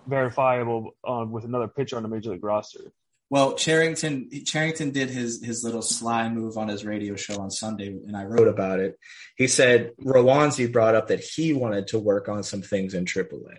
verifiable 0.08 0.96
uh, 1.04 1.26
with 1.28 1.46
another 1.46 1.68
pitcher 1.68 1.98
on 1.98 2.04
the 2.04 2.10
major 2.10 2.32
league 2.32 2.44
roster. 2.44 2.92
Well, 3.30 3.56
Cherington 3.56 4.30
Cherington 4.46 4.92
did 4.92 5.10
his 5.10 5.44
his 5.44 5.64
little 5.64 5.82
sly 5.82 6.30
move 6.30 6.58
on 6.58 6.68
his 6.68 6.86
radio 6.86 7.16
show 7.16 7.42
on 7.42 7.50
Sunday, 7.50 7.88
and 7.88 8.16
I 8.16 8.24
wrote 8.24 8.48
about 8.48 8.80
it. 8.80 9.00
He 9.36 9.48
said 9.48 9.94
Roansy 9.98 10.72
brought 10.72 10.94
up 10.94 11.08
that 11.08 11.22
he 11.22 11.52
wanted 11.52 11.88
to 11.88 12.00
work 12.00 12.30
on 12.30 12.44
some 12.44 12.62
things 12.62 12.94
in 12.94 13.06
AAA, 13.06 13.58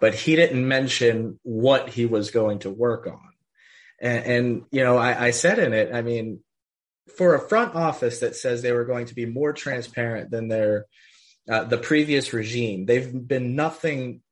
but 0.00 0.14
he 0.14 0.36
didn't 0.36 0.68
mention 0.68 1.40
what 1.42 1.88
he 1.88 2.04
was 2.04 2.30
going 2.30 2.58
to 2.60 2.70
work 2.70 3.06
on. 3.06 3.30
And, 4.00 4.24
and 4.24 4.62
you 4.70 4.84
know, 4.84 4.98
I, 4.98 5.26
I 5.26 5.30
said 5.30 5.58
in 5.58 5.72
it, 5.72 5.94
I 5.94 6.02
mean, 6.02 6.40
for 7.16 7.34
a 7.34 7.48
front 7.48 7.74
office 7.74 8.20
that 8.20 8.36
says 8.36 8.60
they 8.60 8.72
were 8.72 8.84
going 8.84 9.06
to 9.06 9.14
be 9.14 9.26
more 9.26 9.54
transparent 9.54 10.30
than 10.30 10.48
their 10.48 10.86
uh, 11.50 11.64
the 11.64 11.78
previous 11.78 12.32
regime, 12.32 12.86
they've 12.86 13.10
been 13.28 13.56
nothing 13.56 14.22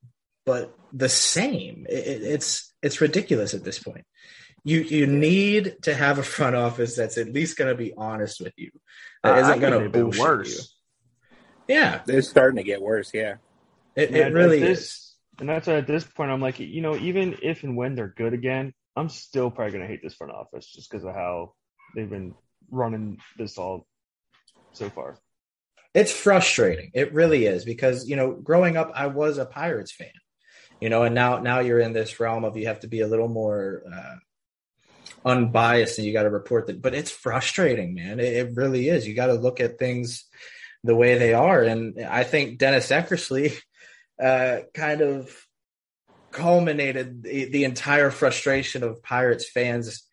but 0.46 0.75
the 0.92 1.08
same. 1.08 1.87
It, 1.88 2.06
it- 2.06 2.22
it's 2.22 2.72
it's 2.80 3.00
ridiculous 3.00 3.54
at 3.54 3.64
this 3.64 3.78
point 3.78 4.04
you 4.64 4.80
you 4.80 5.06
need 5.06 5.76
to 5.82 5.94
have 5.94 6.18
a 6.18 6.22
front 6.22 6.54
office 6.56 6.96
that's 6.96 7.16
at 7.16 7.32
least 7.32 7.56
going 7.56 7.70
to 7.70 7.76
be 7.76 7.94
honest 7.96 8.40
with 8.40 8.52
you. 8.56 8.70
That 9.22 9.34
I- 9.34 9.37
I 9.37 9.40
isn't 9.42 9.60
going 9.60 9.72
to 9.72 9.78
they've 9.88 10.02
bullshit 10.02 10.20
worse. 10.20 10.75
you. 11.68 11.75
Yeah, 11.75 12.00
They're 12.04 12.22
starting 12.22 12.56
to 12.56 12.62
get 12.64 12.80
worse. 12.82 13.10
Yeah, 13.14 13.37
it, 13.94 14.10
Man, 14.10 14.28
it 14.28 14.32
really 14.34 14.58
this, 14.58 14.80
is. 14.80 15.14
And 15.38 15.48
that's 15.48 15.66
why 15.68 15.75
at 15.75 15.87
this 15.87 16.02
point, 16.04 16.30
I'm 16.30 16.40
like, 16.40 16.58
you 16.58 16.80
know, 16.80 16.96
even 16.96 17.37
if 17.42 17.62
and 17.62 17.76
when 17.76 17.94
they're 17.94 18.08
good 18.16 18.32
again, 18.34 18.72
I'm 18.96 19.08
still 19.08 19.50
probably 19.50 19.72
going 19.72 19.82
to 19.82 19.88
hate 19.88 20.02
this 20.02 20.14
front 20.14 20.32
office 20.32 20.66
just 20.66 20.90
because 20.90 21.04
of 21.04 21.14
how 21.14 21.52
they've 21.94 22.08
been 22.10 22.34
running 22.70 23.18
this 23.37 23.58
all 23.58 23.87
so 24.72 24.90
far. 24.90 25.18
It's 25.99 26.12
frustrating. 26.12 26.93
It 26.95 27.12
really 27.12 27.47
is 27.47 27.64
because 27.64 28.09
you 28.09 28.14
know, 28.14 28.31
growing 28.31 28.76
up, 28.76 28.93
I 28.95 29.09
was 29.09 29.37
a 29.37 29.45
Pirates 29.45 29.90
fan, 29.90 30.12
you 30.81 30.90
know, 30.90 31.02
and 31.02 31.12
now 31.12 31.40
now 31.40 31.59
you're 31.59 31.81
in 31.81 31.93
this 31.93 32.21
realm 32.21 32.45
of 32.45 32.57
you 32.57 32.69
have 32.69 32.81
to 32.81 32.87
be 32.87 33.00
a 33.00 33.09
little 33.09 33.26
more 33.26 33.83
uh, 33.93 34.14
unbiased 35.28 35.99
and 35.99 36.07
you 36.07 36.12
got 36.12 36.23
to 36.23 36.31
report 36.31 36.69
that. 36.69 36.81
But 36.81 36.95
it's 36.95 37.11
frustrating, 37.11 37.95
man. 37.95 38.21
It, 38.21 38.33
it 38.33 38.55
really 38.55 38.88
is. 38.88 39.09
You 39.09 39.14
got 39.17 39.26
to 39.26 39.35
look 39.35 39.59
at 39.59 39.81
things 39.81 40.25
the 40.85 40.95
way 40.95 41.19
they 41.19 41.35
are, 41.35 41.64
and 41.64 42.00
I 42.00 42.23
think 42.23 42.59
Dennis 42.59 42.93
Eckersley 42.93 43.59
uh, 44.23 44.59
kind 44.75 45.00
of 45.00 45.37
culminated 46.31 47.25
the, 47.25 47.47
the 47.47 47.64
entire 47.64 48.12
frustration 48.12 48.85
of 48.85 49.02
Pirates 49.02 49.50
fans 49.50 50.05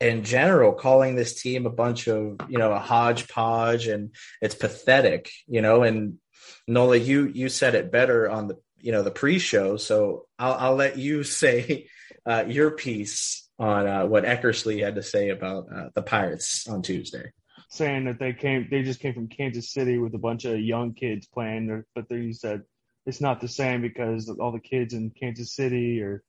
in 0.00 0.24
general, 0.24 0.72
calling 0.72 1.14
this 1.14 1.40
team 1.40 1.66
a 1.66 1.70
bunch 1.70 2.08
of 2.08 2.40
you 2.48 2.58
know 2.58 2.72
a 2.72 2.78
hodgepodge, 2.78 3.86
and 3.86 4.14
it's 4.40 4.54
pathetic, 4.54 5.30
you 5.46 5.60
know. 5.60 5.82
And 5.82 6.18
Nola, 6.66 6.96
you 6.96 7.26
you 7.26 7.48
said 7.48 7.74
it 7.74 7.92
better 7.92 8.28
on 8.28 8.48
the 8.48 8.58
you 8.78 8.92
know 8.92 9.02
the 9.02 9.10
pre-show, 9.10 9.76
so 9.76 10.26
I'll, 10.38 10.54
I'll 10.54 10.74
let 10.74 10.96
you 10.98 11.22
say 11.42 11.88
uh, 12.26 12.44
your 12.46 12.70
piece 12.72 13.48
on 13.58 13.86
uh, 13.86 14.06
what 14.06 14.24
Eckersley 14.24 14.82
had 14.82 14.94
to 14.94 15.02
say 15.02 15.28
about 15.28 15.66
uh, 15.74 15.90
the 15.94 16.02
Pirates 16.02 16.66
on 16.66 16.80
Tuesday. 16.80 17.32
Saying 17.68 18.06
that 18.06 18.18
they 18.18 18.32
came, 18.32 18.66
they 18.70 18.82
just 18.82 19.00
came 19.00 19.14
from 19.14 19.28
Kansas 19.28 19.70
City 19.70 19.98
with 19.98 20.14
a 20.14 20.18
bunch 20.18 20.44
of 20.44 20.58
young 20.58 20.94
kids 20.94 21.28
playing, 21.28 21.84
but 21.94 22.08
they 22.08 22.32
said 22.32 22.62
it's 23.06 23.20
not 23.20 23.40
the 23.40 23.48
same 23.48 23.82
because 23.82 24.28
all 24.28 24.50
the 24.50 24.60
kids 24.60 24.94
in 24.94 25.10
Kansas 25.10 25.54
City 25.54 26.02
are 26.02 26.24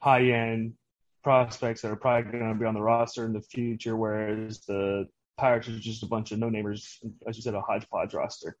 high 0.00 0.30
end 0.30 0.74
prospects 1.22 1.82
that 1.82 1.90
are 1.90 1.96
probably 1.96 2.30
going 2.32 2.52
to 2.52 2.58
be 2.58 2.66
on 2.66 2.74
the 2.74 2.82
roster 2.82 3.24
in 3.24 3.32
the 3.32 3.40
future, 3.40 3.96
whereas 3.96 4.60
the 4.60 5.06
Pirates 5.36 5.68
are 5.68 5.78
just 5.78 6.02
a 6.02 6.06
bunch 6.06 6.32
of 6.32 6.38
no 6.38 6.48
namers, 6.48 6.96
as 7.26 7.36
you 7.36 7.42
said, 7.42 7.54
a 7.54 7.60
hodgepodge 7.60 8.14
roster. 8.14 8.56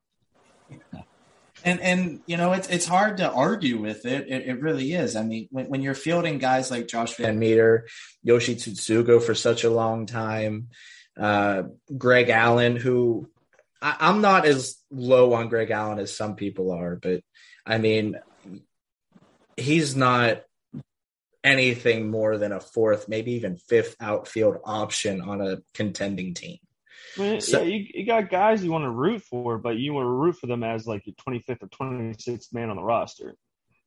And 1.62 1.80
and 1.80 2.20
you 2.26 2.38
know 2.38 2.52
it's 2.52 2.68
it's 2.68 2.86
hard 2.86 3.18
to 3.18 3.30
argue 3.30 3.78
with 3.78 4.06
it. 4.06 4.28
It, 4.28 4.46
it 4.46 4.62
really 4.62 4.92
is. 4.92 5.14
I 5.14 5.24
mean, 5.24 5.48
when, 5.50 5.66
when 5.66 5.82
you're 5.82 5.94
fielding 5.94 6.38
guys 6.38 6.70
like 6.70 6.88
Josh 6.88 7.16
VanMeter, 7.16 7.82
Yoshi 8.22 8.56
Tsutsugo 8.56 9.22
for 9.22 9.34
such 9.34 9.64
a 9.64 9.70
long 9.70 10.06
time, 10.06 10.68
uh, 11.18 11.64
Greg 11.96 12.30
Allen, 12.30 12.76
who 12.76 13.28
I, 13.82 13.96
I'm 14.00 14.22
not 14.22 14.46
as 14.46 14.76
low 14.90 15.34
on 15.34 15.48
Greg 15.48 15.70
Allen 15.70 15.98
as 15.98 16.16
some 16.16 16.34
people 16.34 16.72
are, 16.72 16.96
but 16.96 17.20
I 17.66 17.76
mean, 17.76 18.18
he's 19.56 19.94
not 19.94 20.42
anything 21.42 22.10
more 22.10 22.36
than 22.38 22.52
a 22.52 22.60
fourth, 22.60 23.08
maybe 23.08 23.32
even 23.32 23.56
fifth 23.56 23.96
outfield 24.00 24.58
option 24.64 25.20
on 25.20 25.40
a 25.40 25.58
contending 25.74 26.34
team. 26.34 26.58
I 27.18 27.20
mean, 27.20 27.40
so, 27.40 27.62
yeah, 27.62 27.76
you, 27.76 27.86
you, 27.94 28.06
got 28.06 28.30
guys 28.30 28.62
you 28.62 28.70
want 28.70 28.84
to 28.84 28.90
root 28.90 29.22
for, 29.22 29.58
but 29.58 29.76
you 29.76 29.92
want 29.92 30.04
to 30.04 30.10
root 30.10 30.36
for 30.36 30.46
them 30.46 30.62
as 30.62 30.86
like 30.86 31.06
your 31.06 31.14
25th 31.14 31.62
or 31.62 31.68
26th 31.68 32.52
man 32.52 32.70
on 32.70 32.76
the 32.76 32.82
roster. 32.82 33.34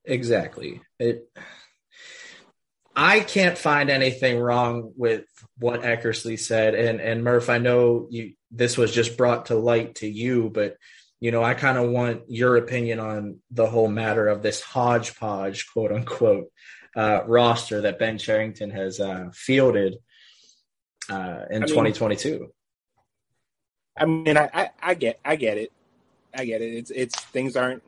Exactly. 0.03 0.81
It. 0.99 1.29
I 2.95 3.21
can't 3.21 3.57
find 3.57 3.89
anything 3.89 4.39
wrong 4.39 4.91
with 4.95 5.25
what 5.57 5.81
Eckersley 5.81 6.37
said, 6.37 6.75
and 6.75 6.99
and 7.01 7.23
Murph, 7.23 7.49
I 7.49 7.57
know 7.57 8.07
you. 8.11 8.33
This 8.51 8.77
was 8.77 8.91
just 8.91 9.17
brought 9.17 9.47
to 9.47 9.55
light 9.55 9.95
to 9.95 10.07
you, 10.07 10.51
but 10.53 10.77
you 11.19 11.31
know, 11.31 11.41
I 11.41 11.53
kind 11.53 11.77
of 11.77 11.89
want 11.89 12.23
your 12.27 12.57
opinion 12.57 12.99
on 12.99 13.39
the 13.49 13.65
whole 13.65 13.87
matter 13.87 14.27
of 14.27 14.43
this 14.43 14.61
hodgepodge, 14.61 15.67
quote 15.71 15.91
unquote, 15.91 16.51
uh, 16.95 17.21
roster 17.25 17.81
that 17.81 17.99
Ben 17.99 18.17
Cherington 18.17 18.69
has 18.71 18.99
uh, 18.99 19.29
fielded 19.33 19.97
uh, 21.09 21.45
in 21.49 21.63
I 21.63 21.65
mean, 21.65 21.67
2022. 21.67 22.51
I 23.97 24.05
mean, 24.05 24.37
I, 24.37 24.49
I, 24.53 24.69
I, 24.81 24.93
get, 24.93 25.19
I 25.23 25.35
get 25.35 25.57
it, 25.57 25.71
I 26.35 26.45
get 26.45 26.61
it. 26.61 26.73
It's, 26.73 26.91
it's 26.91 27.19
things 27.19 27.55
aren't 27.55 27.83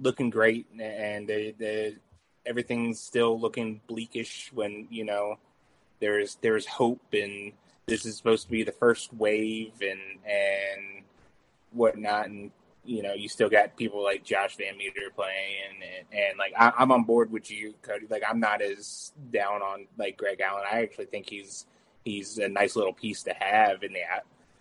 looking 0.00 0.30
great, 0.30 0.66
and 0.78 1.28
the, 1.28 1.54
the 1.58 1.96
everything's 2.44 3.00
still 3.00 3.38
looking 3.38 3.80
bleakish. 3.86 4.50
When 4.52 4.86
you 4.90 5.04
know 5.04 5.38
there's 6.00 6.36
there's 6.40 6.66
hope, 6.66 7.02
and 7.12 7.52
this 7.86 8.06
is 8.06 8.16
supposed 8.16 8.44
to 8.44 8.50
be 8.50 8.62
the 8.62 8.72
first 8.72 9.12
wave, 9.14 9.72
and 9.80 10.00
and 10.24 11.04
whatnot, 11.72 12.26
and 12.26 12.50
you 12.86 13.02
know, 13.02 13.14
you 13.14 13.28
still 13.28 13.48
got 13.48 13.76
people 13.76 14.02
like 14.02 14.24
Josh 14.24 14.56
VanMeter 14.56 15.14
playing, 15.14 15.82
and, 15.82 16.06
and 16.18 16.38
like 16.38 16.52
I, 16.58 16.72
am 16.82 16.92
on 16.92 17.04
board 17.04 17.30
with 17.30 17.50
you, 17.50 17.74
Cody. 17.82 18.06
Like 18.08 18.22
I'm 18.28 18.40
not 18.40 18.62
as 18.62 19.12
down 19.32 19.62
on 19.62 19.86
like 19.98 20.16
Greg 20.16 20.40
Allen. 20.40 20.64
I 20.70 20.82
actually 20.82 21.06
think 21.06 21.28
he's 21.28 21.66
he's 22.04 22.38
a 22.38 22.48
nice 22.48 22.76
little 22.76 22.92
piece 22.92 23.22
to 23.24 23.34
have 23.34 23.82
in 23.82 23.92
the 23.92 24.00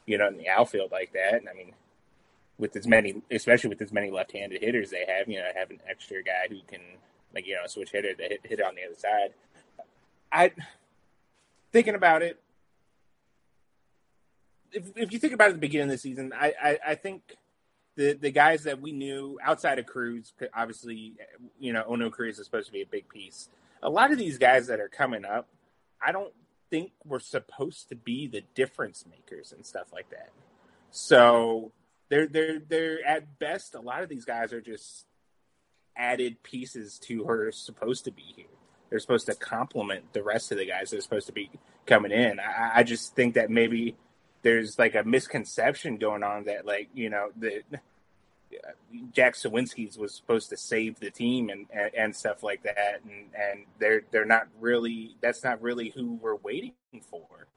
you 0.05 0.17
know 0.17 0.27
in 0.27 0.37
the 0.37 0.49
outfield 0.49 0.91
like 0.91 1.13
that. 1.13 1.35
And 1.35 1.47
I 1.49 1.53
mean, 1.53 1.73
with 2.57 2.75
as 2.75 2.87
many, 2.87 3.21
especially 3.31 3.69
with 3.69 3.81
as 3.81 3.93
many 3.93 4.11
left-handed 4.11 4.61
hitters 4.61 4.89
they 4.89 5.05
have, 5.07 5.27
you 5.27 5.37
know, 5.37 5.49
have 5.55 5.69
an 5.69 5.79
extra 5.87 6.23
guy 6.23 6.47
who 6.49 6.59
can 6.67 6.81
like 7.33 7.45
you 7.45 7.55
know 7.55 7.67
switch 7.67 7.91
hitter 7.91 8.13
to 8.13 8.23
hit, 8.23 8.41
hit 8.43 8.59
it 8.59 8.65
on 8.65 8.75
the 8.75 8.83
other 8.83 8.95
side. 8.95 9.33
I 10.31 10.51
thinking 11.71 11.95
about 11.95 12.21
it. 12.21 12.41
If, 14.71 14.91
if 14.97 15.13
you 15.13 15.19
think 15.19 15.33
about 15.33 15.45
it 15.45 15.49
at 15.51 15.55
the 15.55 15.61
beginning 15.61 15.87
of 15.87 15.91
the 15.91 15.97
season, 15.97 16.33
I, 16.33 16.53
I, 16.61 16.79
I 16.87 16.95
think 16.95 17.21
the 17.95 18.13
the 18.13 18.31
guys 18.31 18.63
that 18.63 18.81
we 18.81 18.91
knew 18.91 19.39
outside 19.43 19.79
of 19.79 19.85
Cruz, 19.85 20.33
obviously, 20.53 21.13
you 21.59 21.73
know, 21.73 21.83
Oneil 21.89 22.11
Cruz 22.11 22.39
is 22.39 22.45
supposed 22.45 22.67
to 22.67 22.73
be 22.73 22.81
a 22.81 22.85
big 22.85 23.09
piece. 23.09 23.49
A 23.81 23.89
lot 23.89 24.11
of 24.11 24.17
these 24.17 24.37
guys 24.37 24.67
that 24.67 24.79
are 24.79 24.89
coming 24.89 25.25
up, 25.25 25.47
I 26.05 26.11
don't 26.11 26.33
think 26.69 26.91
we're 27.05 27.19
supposed 27.19 27.89
to 27.89 27.95
be 27.95 28.27
the 28.27 28.41
difference 28.53 29.05
makers 29.09 29.51
and 29.51 29.65
stuff 29.65 29.93
like 29.93 30.09
that. 30.09 30.29
So 30.91 31.71
they're 32.09 32.27
they're 32.27 32.59
they're 32.59 33.05
at 33.05 33.39
best 33.39 33.75
a 33.75 33.79
lot 33.79 34.03
of 34.03 34.09
these 34.09 34.25
guys 34.25 34.53
are 34.53 34.61
just 34.61 35.05
added 35.97 36.43
pieces 36.43 36.99
to 36.99 37.23
who 37.23 37.29
are 37.29 37.51
supposed 37.51 38.05
to 38.05 38.11
be 38.11 38.23
here. 38.35 38.45
They're 38.89 38.99
supposed 38.99 39.25
to 39.27 39.35
complement 39.35 40.13
the 40.13 40.23
rest 40.23 40.51
of 40.51 40.57
the 40.57 40.65
guys 40.65 40.89
that 40.89 40.97
are 40.97 41.01
supposed 41.01 41.27
to 41.27 41.33
be 41.33 41.49
coming 41.85 42.11
in. 42.11 42.39
I, 42.39 42.71
I 42.75 42.83
just 42.83 43.15
think 43.15 43.35
that 43.35 43.49
maybe 43.49 43.95
there's 44.45 44.77
like 44.77 44.93
a 44.93 45.03
misconception 45.03 45.97
going 45.97 46.21
on 46.21 46.43
that 46.43 46.67
like 46.67 46.87
you 46.93 47.09
know 47.09 47.29
that 47.37 47.63
Jack 49.11 49.33
Suwinski's 49.33 49.97
was 49.97 50.13
supposed 50.13 50.49
to 50.51 50.55
save 50.55 50.99
the 50.99 51.09
team 51.09 51.49
and, 51.49 51.65
and, 51.73 51.91
and 51.97 52.15
stuff 52.15 52.43
like 52.43 52.61
that, 52.61 53.01
and 53.03 53.25
and 53.33 53.65
they're 53.79 54.03
they're 54.11 54.23
not 54.23 54.47
really 54.61 55.15
that's 55.19 55.43
not 55.43 55.59
really 55.63 55.89
who 55.89 56.19
we're 56.21 56.35
waiting 56.35 56.73
for. 57.01 57.47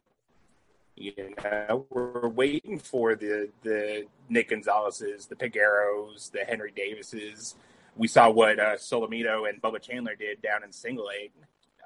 You 0.96 1.34
know, 1.44 1.84
we're 1.90 2.26
waiting 2.26 2.78
for 2.78 3.14
the 3.14 3.50
the 3.62 4.06
Nick 4.30 4.48
Gonzalez's, 4.48 5.26
the 5.26 5.36
Pegueros, 5.36 6.30
the 6.32 6.40
Henry 6.40 6.72
Davises. 6.74 7.54
We 7.98 8.08
saw 8.08 8.30
what 8.30 8.58
uh, 8.58 8.76
Solometo 8.76 9.46
and 9.46 9.60
Bubba 9.60 9.82
Chandler 9.82 10.14
did 10.14 10.40
down 10.40 10.64
in 10.64 10.72
Single 10.72 11.10
A 11.10 11.30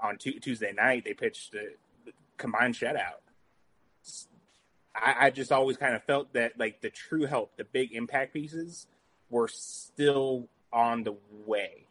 on 0.00 0.16
t- 0.16 0.38
Tuesday 0.38 0.73
night. 0.73 1.04
They 1.04 1.14
pitched 1.14 1.54
a 1.54 1.71
combined 2.38 2.75
shutout 2.75 3.21
I, 4.94 5.26
I 5.26 5.30
just 5.30 5.52
always 5.52 5.76
kind 5.76 5.94
of 5.94 6.02
felt 6.04 6.32
that 6.34 6.58
like 6.58 6.80
the 6.80 6.90
true 6.90 7.26
help, 7.26 7.56
the 7.56 7.64
big 7.64 7.92
impact 7.92 8.32
pieces, 8.32 8.87
were 9.30 9.49
still 9.49 10.49
on 10.72 11.04
the 11.04 11.14
way. 11.46 11.87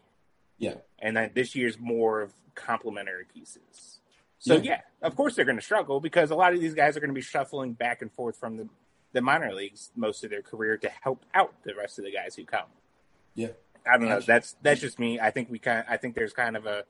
Yeah, 0.57 0.75
and 0.99 1.17
that 1.17 1.33
this 1.33 1.55
year's 1.55 1.79
more 1.79 2.21
of 2.21 2.31
complementary 2.55 3.25
pieces. 3.25 3.99
So 4.39 4.55
yeah. 4.55 4.61
yeah, 4.61 4.81
of 5.01 5.15
course 5.15 5.35
they're 5.35 5.45
going 5.45 5.57
to 5.57 5.63
struggle 5.63 5.99
because 5.99 6.31
a 6.31 6.35
lot 6.35 6.53
of 6.53 6.59
these 6.59 6.73
guys 6.73 6.97
are 6.97 6.99
going 6.99 7.09
to 7.09 7.15
be 7.15 7.21
shuffling 7.21 7.73
back 7.73 8.01
and 8.01 8.11
forth 8.11 8.37
from 8.37 8.57
the 8.57 8.69
the 9.13 9.21
minor 9.21 9.53
leagues 9.53 9.91
most 9.95 10.23
of 10.23 10.29
their 10.29 10.41
career 10.41 10.77
to 10.77 10.89
help 11.01 11.25
out 11.33 11.53
the 11.63 11.75
rest 11.75 11.99
of 11.99 12.05
the 12.05 12.11
guys 12.11 12.35
who 12.35 12.45
come. 12.45 12.67
Yeah, 13.35 13.49
I 13.85 13.97
don't 13.97 14.09
know. 14.09 14.19
That's 14.19 14.55
that's 14.61 14.81
just 14.81 14.99
me. 14.99 15.19
I 15.19 15.31
think 15.31 15.49
we 15.49 15.59
kind. 15.59 15.79
Of, 15.79 15.85
I 15.89 15.97
think 15.97 16.15
there's 16.15 16.33
kind 16.33 16.55
of 16.55 16.65
a 16.65 16.83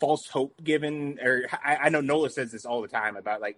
false 0.00 0.26
hope 0.28 0.62
given, 0.62 1.18
or 1.22 1.46
I, 1.64 1.76
I 1.76 1.88
know 1.88 2.00
Nola 2.00 2.30
says 2.30 2.50
this 2.50 2.64
all 2.64 2.82
the 2.82 2.88
time 2.88 3.16
about 3.16 3.40
like 3.40 3.56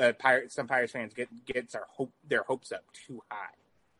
uh, 0.00 0.12
Pirates, 0.18 0.54
some 0.54 0.66
Pirates 0.66 0.92
fans 0.92 1.14
get 1.14 1.28
gets 1.46 1.74
our 1.74 1.86
hope 1.90 2.12
their 2.28 2.42
hopes 2.42 2.72
up 2.72 2.84
too 3.06 3.22
high. 3.30 3.54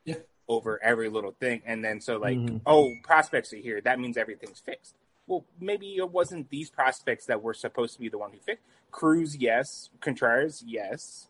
Yeah. 0.05 0.17
Over 0.49 0.83
every 0.83 1.11
little 1.11 1.33
thing, 1.33 1.61
and 1.67 1.85
then 1.85 2.01
so 2.01 2.17
like, 2.17 2.39
mm-hmm. 2.39 2.59
oh, 2.65 2.95
prospects 3.03 3.53
are 3.53 3.59
here. 3.59 3.83
That 3.83 4.01
means 4.01 4.17
everything's 4.17 4.61
fixed. 4.61 4.95
Well, 5.27 5.45
maybe 5.61 5.97
it 5.97 6.11
wasn't 6.11 6.49
these 6.49 6.71
prospects 6.71 7.27
that 7.27 7.43
were 7.43 7.53
supposed 7.53 7.95
to 7.95 8.01
be 8.01 8.09
the 8.09 8.17
one 8.17 8.33
who 8.33 8.39
fixed. 8.39 8.65
Cruz, 8.91 9.37
yes. 9.37 9.91
Contreras, 10.01 10.65
yes. 10.67 11.27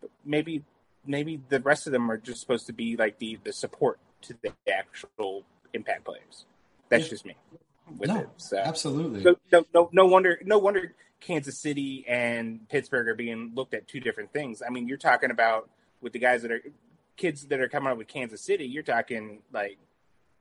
But 0.00 0.10
maybe, 0.24 0.64
maybe 1.06 1.40
the 1.48 1.60
rest 1.60 1.86
of 1.86 1.92
them 1.92 2.10
are 2.10 2.16
just 2.16 2.40
supposed 2.40 2.66
to 2.66 2.72
be 2.72 2.96
like 2.96 3.20
the 3.20 3.38
the 3.44 3.52
support 3.52 4.00
to 4.22 4.34
the 4.42 4.52
actual 4.68 5.44
impact 5.72 6.04
players. 6.04 6.44
That's 6.88 7.04
yeah. 7.04 7.10
just 7.10 7.24
me. 7.24 7.36
With 7.96 8.08
no, 8.08 8.20
it. 8.20 8.28
So, 8.36 8.58
absolutely. 8.58 9.22
So, 9.22 9.36
no, 9.52 9.66
no, 9.74 9.90
no 9.92 10.06
wonder. 10.06 10.40
No 10.44 10.58
wonder 10.58 10.94
Kansas 11.20 11.58
City 11.58 12.04
and 12.08 12.68
Pittsburgh 12.68 13.08
are 13.08 13.14
being 13.14 13.52
looked 13.54 13.74
at 13.74 13.86
two 13.86 14.00
different 14.00 14.32
things. 14.32 14.62
I 14.66 14.70
mean, 14.70 14.88
you're 14.88 14.98
talking 14.98 15.30
about 15.30 15.68
with 16.00 16.12
the 16.12 16.18
guys 16.18 16.42
that 16.42 16.50
are 16.50 16.62
kids 17.16 17.46
that 17.46 17.60
are 17.60 17.68
coming 17.68 17.90
up 17.90 17.98
with 17.98 18.08
Kansas 18.08 18.40
City, 18.40 18.64
you're 18.64 18.82
talking 18.82 19.40
like 19.52 19.78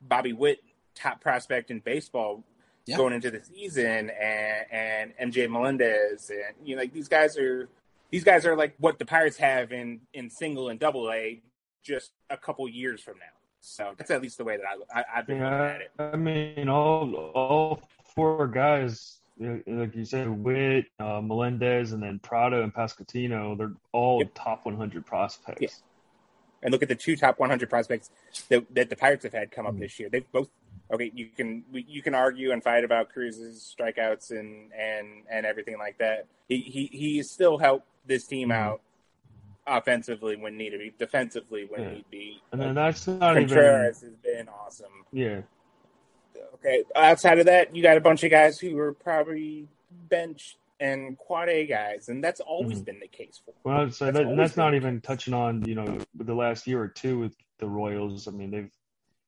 Bobby 0.02 0.34
Witt, 0.34 0.60
top 0.96 1.22
prospect 1.22 1.72
in 1.72 1.80
baseball 1.80 2.44
yeah. 2.86 2.98
going 2.98 3.14
into 3.14 3.30
the 3.30 3.42
season 3.44 4.10
and 4.10 4.66
and 4.72 5.34
MJ 5.34 5.50
Melendez 5.50 6.30
and 6.30 6.68
you 6.68 6.76
know 6.76 6.82
like 6.82 6.94
these 6.94 7.08
guys 7.08 7.38
are 7.38 7.70
these 8.10 8.24
guys 8.24 8.46
are 8.46 8.56
like 8.56 8.76
what 8.80 8.98
the 8.98 9.06
Pirates 9.06 9.38
have 9.38 9.72
in 9.72 10.02
in 10.14 10.30
single 10.30 10.70
and 10.70 10.80
double 10.80 11.12
A 11.12 11.42
just 11.84 12.12
a 12.30 12.38
couple 12.38 12.68
years 12.68 13.02
from 13.02 13.16
now. 13.20 13.39
So 13.62 13.94
that's 13.98 14.12
at 14.12 14.22
least 14.22 14.38
the 14.38 14.44
way 14.44 14.58
that 14.58 14.64
I, 14.66 15.00
I 15.02 15.04
have 15.16 15.28
been 15.28 15.40
looking 15.40 15.54
at 15.54 15.82
it. 15.82 15.92
I 16.00 16.16
mean, 16.16 16.70
all 16.70 17.14
all 17.36 17.82
four 18.16 18.48
guys, 18.48 19.20
like 19.38 19.96
you 19.96 20.06
said, 20.06 20.30
Witt, 20.30 20.86
uh, 21.00 21.22
Melendez, 21.22 21.92
and 21.92 22.02
then 22.02 22.20
Pratto 22.20 22.64
and 22.64 22.74
Pasquantino, 22.74 23.58
they're 23.58 23.74
all 23.92 24.20
Yep. 24.20 24.32
top 24.36 24.66
100 24.66 25.06
prospects. 25.06 25.62
Yeah. 25.62 25.70
And 26.62 26.72
look 26.72 26.84
at 26.84 26.90
the 26.90 26.96
two 26.96 27.16
top 27.16 27.40
100 27.40 27.70
prospects 27.70 28.10
that, 28.50 28.66
that 28.76 28.90
the 28.90 28.96
Pirates 28.96 29.24
have 29.24 29.34
had 29.34 29.52
come 29.52 29.66
up 29.66 29.76
Mhm. 29.76 29.80
this 29.80 30.00
year. 30.00 30.10
They've 30.10 30.30
both 30.32 30.50
okay. 30.92 31.12
You 31.14 31.28
can 31.30 31.64
you 31.72 32.02
can 32.02 32.16
argue 32.16 32.52
and 32.52 32.62
fight 32.64 32.84
about 32.84 33.10
Cruz's 33.10 33.76
strikeouts 33.78 34.32
and 34.32 34.72
and 34.74 35.24
and 35.30 35.46
everything 35.46 35.78
like 35.78 35.98
that. 36.00 36.26
He 36.50 36.58
he 36.58 36.86
he 36.92 37.24
still 37.24 37.58
helped 37.60 37.88
this 38.06 38.26
team 38.28 38.50
Mhm. 38.50 38.56
out 38.56 38.82
offensively 39.70 40.36
when 40.36 40.58
needed, 40.58 40.82
defensively 40.98 41.66
when 41.66 41.82
Yeah. 41.82 41.92
need 41.92 42.10
be. 42.10 42.42
And 42.52 42.62
then 42.62 42.76
that's 42.76 43.08
not 43.08 43.36
Contreras 43.36 44.02
has 44.02 44.16
been 44.16 44.48
awesome. 44.50 45.06
yeah. 45.12 45.42
Okay, 46.56 46.84
outside 46.96 47.40
of 47.40 47.46
that, 47.46 47.74
you 47.76 47.82
got 47.84 47.96
a 47.98 48.02
bunch 48.02 48.24
of 48.24 48.32
guys 48.32 48.60
who 48.60 48.76
were 48.76 48.94
probably 48.94 49.68
bench 50.10 50.58
and 50.82 51.18
quad 51.18 51.50
A 51.50 51.66
guys, 51.66 52.10
and 52.10 52.24
that's 52.24 52.40
always 52.40 52.82
Mhm. 52.82 52.86
been 52.86 53.00
the 53.00 53.08
case 53.08 53.42
for. 53.44 53.54
Well, 53.64 53.82
I'd 53.82 53.94
say 53.94 54.06
That's 54.08 54.18
that, 54.20 54.26
always 54.26 54.58
not 54.58 54.74
even 54.74 55.02
touching 55.02 55.34
on 55.34 55.64
you 55.66 55.76
know 55.76 56.00
the 56.16 56.34
last 56.34 56.68
year 56.68 56.82
or 56.82 56.88
two 56.88 57.20
with 57.20 57.36
the 57.60 57.68
Royals. 57.68 58.28
I 58.28 58.32
mean, 58.32 58.52
they've 58.52 58.72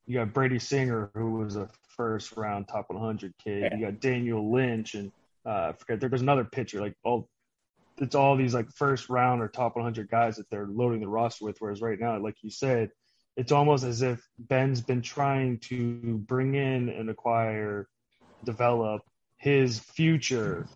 you 0.08 0.16
got 0.20 0.34
Brady 0.34 0.60
Singer 0.60 1.10
who 1.14 1.32
was 1.34 1.56
a 1.58 1.70
first 1.96 2.36
round 2.38 2.68
top 2.68 2.90
100 2.90 3.34
kid. 3.38 3.62
Yeah. 3.64 3.76
You 3.78 3.86
got 3.86 4.00
Daniel 4.00 4.52
Lynch 4.52 4.96
and 4.96 5.12
uh, 5.46 5.70
I 5.70 5.74
forget 5.74 6.00
there, 6.00 6.10
there's 6.10 6.22
another 6.22 6.44
pitcher 6.46 6.80
like 6.82 6.96
all. 7.04 7.28
It's 8.02 8.16
all 8.16 8.36
these 8.36 8.54
like 8.54 8.70
first 8.72 9.10
round 9.10 9.42
or 9.42 9.48
top 9.48 9.76
100 9.78 10.10
guys 10.10 10.36
that 10.36 10.50
they're 10.50 10.68
loading 10.68 11.00
the 11.00 11.08
roster 11.08 11.46
with. 11.46 11.58
Whereas 11.60 11.82
right 11.82 12.00
now, 12.00 12.20
like 12.20 12.36
you 12.42 12.50
said, 12.50 12.90
it's 13.38 13.54
almost 13.54 13.86
as 13.86 14.02
if 14.02 14.22
Ben's 14.38 14.82
been 14.82 15.02
trying 15.02 15.60
to 15.60 16.18
bring 16.18 16.56
in 16.56 16.90
and 16.90 17.10
acquire, 17.10 17.88
develop 18.44 19.04
his 19.38 19.80
future 19.80 20.68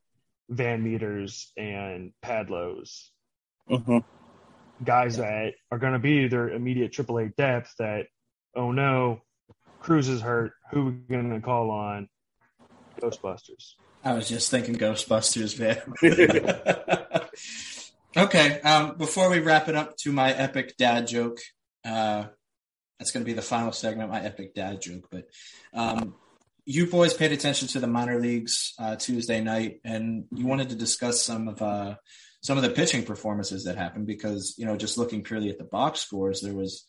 VanMeters 0.52 1.48
and 1.58 2.14
Padlos 2.24 3.10
Mm-hmm. 3.70 3.98
guys 4.84 5.18
that 5.18 5.54
are 5.72 5.80
going 5.80 5.94
to 5.94 6.00
be 6.00 6.28
their 6.28 6.50
immediate 6.50 6.92
AAA 6.92 7.36
depth 7.36 7.74
that, 7.80 8.06
oh 8.56 8.72
no, 8.72 9.22
Cruz 9.80 10.08
is 10.08 10.22
hurt. 10.22 10.52
Who 10.72 10.82
are 10.82 10.86
we 10.86 10.92
going 11.10 11.32
to 11.32 11.42
call 11.42 11.72
on? 11.72 12.08
Ghostbusters. 13.02 13.74
I 14.04 14.14
was 14.14 14.30
just 14.30 14.52
thinking 14.52 14.76
Ghostbusters, 14.76 15.60
man. 15.60 15.82
okay, 18.16 18.62
um, 18.62 18.98
before 18.98 19.30
we 19.30 19.40
wrap 19.40 19.68
it 19.68 19.76
up 19.76 19.98
to 19.98 20.12
my 20.12 20.32
epic 20.32 20.76
dad 20.78 21.08
joke, 21.08 21.40
uh, 21.86 22.26
that's 22.98 23.12
going 23.12 23.24
to 23.24 23.30
be 23.30 23.34
the 23.34 23.42
final 23.42 23.72
segment, 23.72 24.10
my 24.10 24.22
epic 24.22 24.56
dad 24.56 24.82
joke. 24.82 25.08
But 25.12 25.26
um, 25.74 26.16
you 26.66 26.88
boys 26.88 27.14
paid 27.14 27.32
attention 27.32 27.68
to 27.70 27.80
the 27.80 27.88
minor 27.88 28.20
leagues 28.20 28.74
uh, 28.80 28.96
Tuesday 28.96 29.42
night, 29.42 29.82
and 29.84 30.26
you 30.32 30.48
wanted 30.48 30.70
to 30.70 30.76
discuss 30.76 31.22
some 31.22 31.48
of 31.48 31.62
uh, 31.62 31.96
some 32.42 32.58
of 32.58 32.64
the 32.64 32.70
pitching 32.70 33.04
performances 33.04 33.66
that 33.66 33.78
happened 33.78 34.08
because 34.08 34.56
you 34.58 34.66
know 34.66 34.76
just 34.76 34.98
looking 34.98 35.24
purely 35.24 35.50
at 35.50 35.58
the 35.58 35.64
box 35.64 36.00
scores, 36.00 36.42
there 36.42 36.54
was 36.54 36.86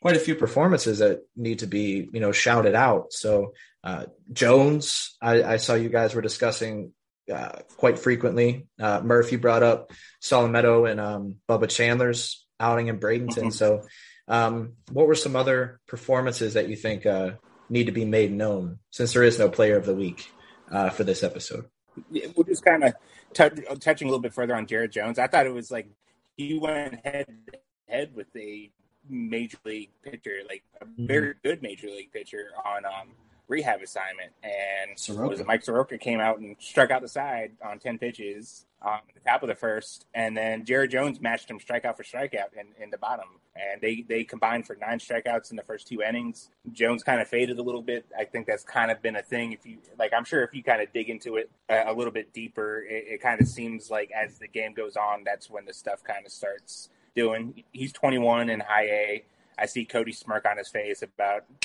quite 0.00 0.16
a 0.16 0.20
few 0.20 0.34
performances 0.34 0.98
that 1.00 1.20
need 1.36 1.60
to 1.60 1.66
be 1.66 2.08
you 2.12 2.20
know 2.20 2.32
shouted 2.32 2.74
out. 2.74 3.12
So 3.12 3.52
uh, 3.84 4.06
Jones, 4.32 5.16
I, 5.20 5.42
I 5.42 5.56
saw 5.56 5.74
you 5.74 5.88
guys 5.88 6.14
were 6.14 6.22
discussing 6.22 6.92
uh, 7.30 7.60
quite 7.76 7.98
frequently. 7.98 8.66
Uh, 8.80 9.00
Murphy 9.02 9.36
brought 9.36 9.62
up 9.62 9.92
Solometo 10.22 10.90
and 10.90 11.00
um, 11.00 11.36
Bubba 11.48 11.68
Chandler's 11.68 12.46
outing 12.60 12.88
in 12.88 12.98
Bradenton. 12.98 13.46
Mhm. 13.46 13.52
So, 13.52 13.86
um, 14.26 14.74
what 14.90 15.06
were 15.06 15.14
some 15.14 15.36
other 15.36 15.80
performances 15.86 16.54
that 16.54 16.68
you 16.68 16.76
think 16.76 17.06
uh, 17.06 17.32
need 17.68 17.86
to 17.86 17.92
be 17.92 18.04
made 18.04 18.32
known 18.32 18.78
since 18.90 19.12
there 19.12 19.22
is 19.22 19.38
no 19.38 19.48
player 19.48 19.76
of 19.76 19.86
the 19.86 19.94
week 19.94 20.30
uh, 20.70 20.90
for 20.90 21.04
this 21.04 21.22
episode? 21.22 21.66
Yeah, 22.10 22.26
we're 22.36 22.44
just 22.44 22.64
kind 22.64 22.84
of 22.84 22.94
touch, 23.32 23.58
touching 23.80 24.08
a 24.08 24.10
little 24.10 24.22
bit 24.22 24.34
further 24.34 24.54
on 24.54 24.66
Jared 24.66 24.92
Jones. 24.92 25.18
I 25.18 25.26
thought 25.26 25.46
it 25.46 25.54
was 25.54 25.70
like 25.70 25.88
he 26.36 26.58
went 26.58 27.04
head 27.04 27.26
to 27.52 27.58
head 27.88 28.14
with 28.14 28.28
a 28.36 28.70
major 29.08 29.58
league 29.64 29.90
pitcher, 30.02 30.36
like 30.48 30.62
a 30.80 30.86
very 30.98 31.34
good 31.42 31.62
major 31.62 31.88
league 31.88 32.12
pitcher 32.12 32.48
on 32.64 32.84
um, 32.84 33.14
rehab 33.48 33.82
assignment. 33.82 34.32
And 34.42 34.98
Soroka. 34.98 35.28
was 35.28 35.40
it 35.40 35.46
Mike 35.46 35.64
Soroka 35.64 35.98
came 35.98 36.20
out 36.20 36.38
and 36.38 36.56
struck 36.60 36.90
out 36.90 37.02
the 37.02 37.08
side 37.08 37.52
on 37.64 37.78
ten 37.78 37.98
pitches 37.98 38.66
um, 38.80 39.00
at 39.08 39.14
the 39.14 39.28
top 39.28 39.42
of 39.42 39.48
the 39.48 39.54
first, 39.54 40.06
and 40.14 40.36
then 40.36 40.64
Jared 40.64 40.92
Jones 40.92 41.20
matched 41.20 41.50
him 41.50 41.58
strikeout 41.58 41.96
for 41.96 42.04
strikeout 42.04 42.52
in, 42.54 42.82
in 42.82 42.90
the 42.90 42.98
bottom, 42.98 43.26
and 43.56 43.80
they 43.80 44.04
they 44.08 44.22
combined 44.22 44.66
for 44.66 44.76
nine 44.76 44.98
strikeouts 44.98 45.50
in 45.50 45.56
the 45.56 45.64
first 45.64 45.88
two 45.88 46.00
innings. 46.00 46.50
Jones 46.72 47.02
kind 47.02 47.20
of 47.20 47.26
faded 47.26 47.58
a 47.58 47.62
little 47.62 47.82
bit. 47.82 48.06
I 48.16 48.24
think 48.24 48.46
that's 48.46 48.62
kind 48.62 48.90
of 48.90 49.02
been 49.02 49.16
a 49.16 49.22
thing. 49.22 49.52
If 49.52 49.66
you 49.66 49.78
like, 49.98 50.12
I'm 50.12 50.24
sure 50.24 50.44
if 50.44 50.54
you 50.54 50.62
kind 50.62 50.80
of 50.80 50.92
dig 50.92 51.10
into 51.10 51.36
it 51.36 51.50
a, 51.68 51.90
a 51.90 51.92
little 51.92 52.12
bit 52.12 52.32
deeper, 52.32 52.84
it, 52.88 53.04
it 53.08 53.22
kind 53.22 53.40
of 53.40 53.48
seems 53.48 53.90
like 53.90 54.10
as 54.12 54.38
the 54.38 54.48
game 54.48 54.74
goes 54.74 54.96
on, 54.96 55.24
that's 55.24 55.50
when 55.50 55.64
the 55.64 55.74
stuff 55.74 56.04
kind 56.04 56.24
of 56.24 56.30
starts 56.30 56.90
doing. 57.16 57.64
He's 57.72 57.92
21 57.92 58.48
in 58.48 58.60
high 58.60 58.86
A. 58.86 59.24
I 59.58 59.66
see 59.66 59.84
Cody 59.84 60.12
smirk 60.12 60.46
on 60.48 60.56
his 60.56 60.68
face 60.68 61.02
about 61.02 61.44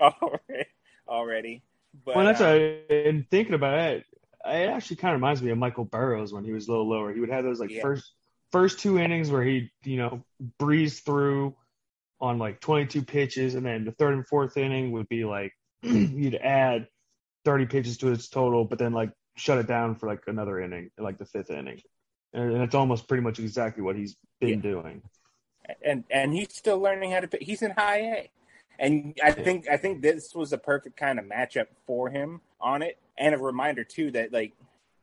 already. 0.00 0.67
But, 2.08 2.16
well, 2.16 2.24
that's 2.24 2.40
um, 2.40 2.46
a, 2.48 3.08
and 3.08 3.28
thinking 3.30 3.54
about 3.54 3.78
it, 3.78 4.04
it 4.46 4.68
actually 4.70 4.96
kind 4.96 5.14
of 5.14 5.20
reminds 5.20 5.42
me 5.42 5.50
of 5.50 5.58
Michael 5.58 5.84
Burrows 5.84 6.32
when 6.32 6.42
he 6.44 6.52
was 6.52 6.66
a 6.68 6.70
little 6.70 6.88
lower. 6.88 7.12
He 7.12 7.20
would 7.20 7.28
have 7.30 7.44
those 7.44 7.60
like 7.60 7.70
Yeah. 7.70 7.82
first 7.82 8.12
first 8.50 8.78
two 8.80 8.98
innings 8.98 9.30
where 9.30 9.42
he 9.42 9.70
you 9.84 9.98
know 9.98 10.24
breezed 10.58 11.04
through 11.04 11.54
on 12.20 12.38
like 12.38 12.60
22 12.60 13.02
pitches, 13.02 13.54
and 13.54 13.66
then 13.66 13.84
the 13.84 13.92
third 13.92 14.14
and 14.14 14.26
fourth 14.26 14.56
inning 14.56 14.90
would 14.92 15.08
be 15.08 15.24
like 15.24 15.52
you'd 15.82 16.34
add 16.34 16.88
30 17.44 17.66
pitches 17.66 17.98
to 17.98 18.06
his 18.06 18.28
total, 18.28 18.64
but 18.64 18.78
then 18.78 18.92
like 18.92 19.12
shut 19.36 19.58
it 19.58 19.66
down 19.66 19.94
for 19.94 20.06
like 20.08 20.22
another 20.26 20.58
inning, 20.60 20.90
like 20.98 21.18
the 21.18 21.26
fifth 21.26 21.50
inning, 21.50 21.80
and, 22.32 22.52
and 22.54 22.62
it's 22.62 22.74
almost 22.74 23.06
pretty 23.06 23.22
much 23.22 23.38
exactly 23.38 23.82
what 23.82 23.96
he's 23.96 24.16
been 24.40 24.48
Yeah. 24.48 24.56
doing. 24.56 25.02
and 25.82 26.04
and 26.10 26.32
he's 26.32 26.54
still 26.54 26.78
learning 26.78 27.10
how 27.12 27.20
to. 27.20 27.28
pitch. 27.28 27.42
He's 27.44 27.60
in 27.60 27.72
high 27.72 28.00
A, 28.00 28.30
and 28.78 29.18
I 29.22 29.32
think 29.32 29.68
I 29.68 29.76
think 29.76 30.02
this 30.02 30.34
was 30.34 30.52
a 30.52 30.58
perfect 30.58 30.96
kind 30.96 31.18
of 31.18 31.24
matchup 31.24 31.66
for 31.86 32.10
him 32.10 32.40
on 32.60 32.82
it, 32.82 32.98
and 33.16 33.34
a 33.34 33.38
reminder 33.38 33.84
too 33.84 34.10
that 34.12 34.32
like 34.32 34.52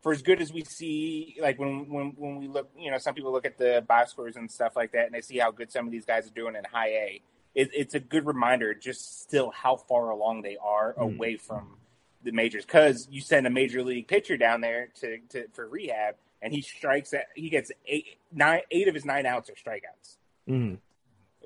for 0.01 0.11
as 0.11 0.21
good 0.21 0.41
as 0.41 0.53
we 0.53 0.63
see, 0.63 1.35
like 1.41 1.57
when 1.59 1.89
when 1.89 2.13
when 2.17 2.37
we 2.37 2.47
look, 2.47 2.69
you 2.77 2.91
know, 2.91 2.97
some 2.97 3.15
people 3.15 3.31
look 3.31 3.45
at 3.45 3.57
the 3.57 3.83
box 3.87 4.11
scores 4.11 4.35
and 4.35 4.49
stuff 4.51 4.75
like 4.75 4.91
that, 4.93 5.05
and 5.05 5.13
they 5.15 5.21
see 5.21 5.37
how 5.39 5.51
good 5.51 5.71
some 5.71 5.85
of 5.85 5.91
these 5.91 6.05
guys 6.05 6.27
are 6.27 6.33
doing 6.33 6.55
in 6.55 6.63
high 6.63 6.89
A. 6.89 7.21
It, 7.55 7.69
it's 7.73 7.95
a 7.95 7.99
good 8.01 8.25
reminder, 8.25 8.73
just 8.73 9.21
still 9.21 9.49
how 9.51 9.77
far 9.77 10.09
along 10.09 10.41
they 10.41 10.57
are 10.57 10.93
Mm. 10.93 11.15
away 11.15 11.35
from 11.37 11.77
the 12.23 12.31
majors. 12.31 12.65
Because 12.65 13.07
you 13.09 13.21
send 13.21 13.47
a 13.47 13.49
major 13.49 13.81
league 13.81 14.07
pitcher 14.07 14.35
down 14.35 14.59
there 14.61 14.89
to, 14.99 15.19
to 15.29 15.47
for 15.53 15.67
rehab, 15.67 16.15
and 16.41 16.51
he 16.53 16.61
strikes 16.61 17.13
at 17.13 17.27
he 17.35 17.49
gets 17.49 17.71
eight 17.87 18.17
nine 18.31 18.61
eight 18.71 18.87
of 18.87 18.93
his 18.93 19.05
nine 19.05 19.25
outs 19.25 19.49
are 19.49 19.53
strikeouts 19.53 20.17
Mhm. 20.47 20.77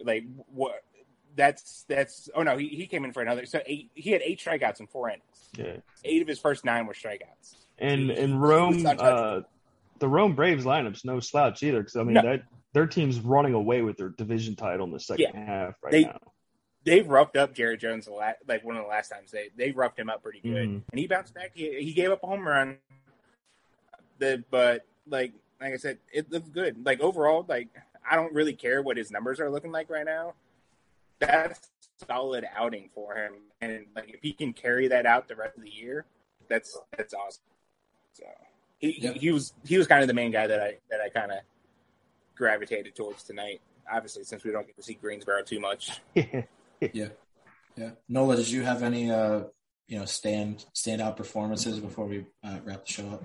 like 0.04 0.24
what 0.52 0.84
that's 1.36 1.86
that's 1.88 2.30
oh 2.36 2.44
no 2.44 2.58
he, 2.58 2.68
he 2.70 2.88
came 2.88 3.06
in 3.06 3.14
for 3.14 3.22
another 3.22 3.46
so 3.46 3.62
eight 3.66 3.90
he 3.94 4.12
had 4.12 4.22
eight 4.24 4.40
strikeouts 4.40 4.80
in 4.80 4.88
four 4.88 5.10
innings 5.10 5.50
Yeah. 5.56 5.78
eight 6.04 6.22
of 6.22 6.28
his 6.28 6.40
first 6.40 6.66
nine 6.66 6.86
were 6.88 6.94
strikeouts 6.94 7.56
And 7.78 8.10
and 8.12 8.42
Rome, 8.42 8.86
uh, 8.86 9.42
the 10.00 10.08
Rome 10.08 10.34
Braves 10.36 10.66
lineup's 10.66 11.06
no 11.06 11.20
slouch 11.20 11.62
either. 11.64 11.80
Because 11.80 11.96
I 11.96 12.04
mean 12.04 12.16
No. 12.16 12.22
that 12.24 12.44
their 12.74 12.88
team's 12.88 13.20
running 13.20 13.54
away 13.54 13.82
with 13.82 13.98
their 13.98 14.10
division 14.10 14.56
title 14.56 14.86
in 14.86 14.92
the 14.92 15.00
second 15.00 15.34
half 15.36 15.76
right 15.84 15.92
They- 15.92 16.04
now. 16.04 16.20
They've 16.86 17.08
roughed 17.08 17.36
up 17.36 17.54
Jared 17.54 17.80
Jones 17.82 18.08
a 18.08 18.12
lot 18.12 18.36
like 18.48 18.64
one 18.64 18.76
of 18.78 18.84
the 18.84 18.90
last 18.90 19.10
times 19.10 19.32
they 19.32 19.50
they 19.56 19.72
roughed 19.72 20.00
him 20.00 20.10
up 20.10 20.24
pretty 20.24 20.40
good 20.40 20.68
Mhm. 20.68 20.82
and 20.92 21.00
he 21.00 21.08
bounced 21.08 21.34
back 21.34 21.52
he, 21.54 21.84
he 21.84 21.94
gave 21.94 22.10
up 22.12 22.24
a 22.24 22.28
home 22.28 22.48
run 22.48 22.78
the 24.18 24.44
but 24.50 24.86
like 25.08 25.34
like 25.62 25.74
I 25.74 25.78
said 25.78 25.98
it 26.12 26.32
looked 26.32 26.52
good 26.52 26.84
like 26.86 27.00
overall 27.02 27.46
like 27.48 27.68
I 28.10 28.16
don't 28.16 28.34
really 28.34 28.54
care 28.54 28.82
what 28.82 28.98
his 28.98 29.12
numbers 29.12 29.40
are 29.40 29.50
looking 29.50 29.72
like 29.72 29.90
right 29.90 30.06
now 30.06 30.34
that's 31.20 31.70
solid 32.08 32.46
outing 32.56 32.90
for 32.96 33.16
him 33.16 33.34
and 33.62 33.86
like 33.96 34.10
if 34.10 34.22
he 34.22 34.32
can 34.32 34.54
carry 34.54 34.88
that 34.88 35.06
out 35.06 35.28
the 35.28 35.36
rest 35.36 35.58
of 35.58 35.64
the 35.64 35.70
year 35.70 36.06
that's 36.50 36.78
that's 36.98 37.14
awesome 37.14 37.44
so 38.14 38.24
he 38.80 39.00
Yep. 39.02 39.16
he 39.16 39.32
was 39.32 39.54
he 39.66 39.78
was 39.78 39.86
kind 39.88 40.02
of 40.02 40.08
the 40.08 40.14
main 40.14 40.32
guy 40.32 40.48
that 40.48 40.62
I 40.62 40.78
that 40.90 41.02
I 41.02 41.10
kind 41.10 41.32
of 41.32 41.40
gravitated 42.36 42.96
towards 42.96 43.24
tonight 43.24 43.60
obviously 43.92 44.24
since 44.24 44.44
we 44.44 44.52
don't 44.52 44.66
get 44.66 44.78
to 44.78 44.84
see 44.84 44.94
Greensboro 44.94 45.44
too 45.44 45.60
much 45.60 46.00
Yeah, 46.16 47.10
yeah. 47.76 47.92
Nola, 48.08 48.38
did 48.38 48.50
you 48.50 48.64
have 48.64 48.84
any 48.84 49.12
uh, 49.12 49.42
you 49.88 50.00
know 50.00 50.06
stand 50.06 50.66
standout 50.74 51.18
performances 51.18 51.80
before 51.80 52.06
we 52.06 52.26
uh, 52.42 52.60
wrap 52.64 52.86
the 52.86 52.92
show 52.92 53.10
up? 53.10 53.24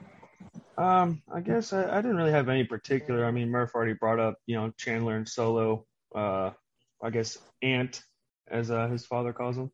Um, 0.76 1.22
I 1.32 1.40
guess 1.40 1.72
I, 1.72 1.84
I 1.98 2.02
didn't 2.02 2.16
really 2.16 2.32
have 2.32 2.48
any 2.48 2.64
particular. 2.64 3.24
I 3.24 3.30
mean, 3.30 3.48
Murph 3.50 3.76
already 3.76 3.92
brought 3.92 4.18
up, 4.18 4.38
you 4.46 4.56
know, 4.56 4.72
Chandler 4.76 5.16
and 5.16 5.28
Solo. 5.28 5.86
Uh, 6.12 6.50
I 7.04 7.10
guess 7.10 7.38
Ant, 7.62 8.02
as 8.48 8.70
uh, 8.70 8.88
his 8.88 9.04
father 9.04 9.34
calls 9.34 9.58
him, 9.58 9.70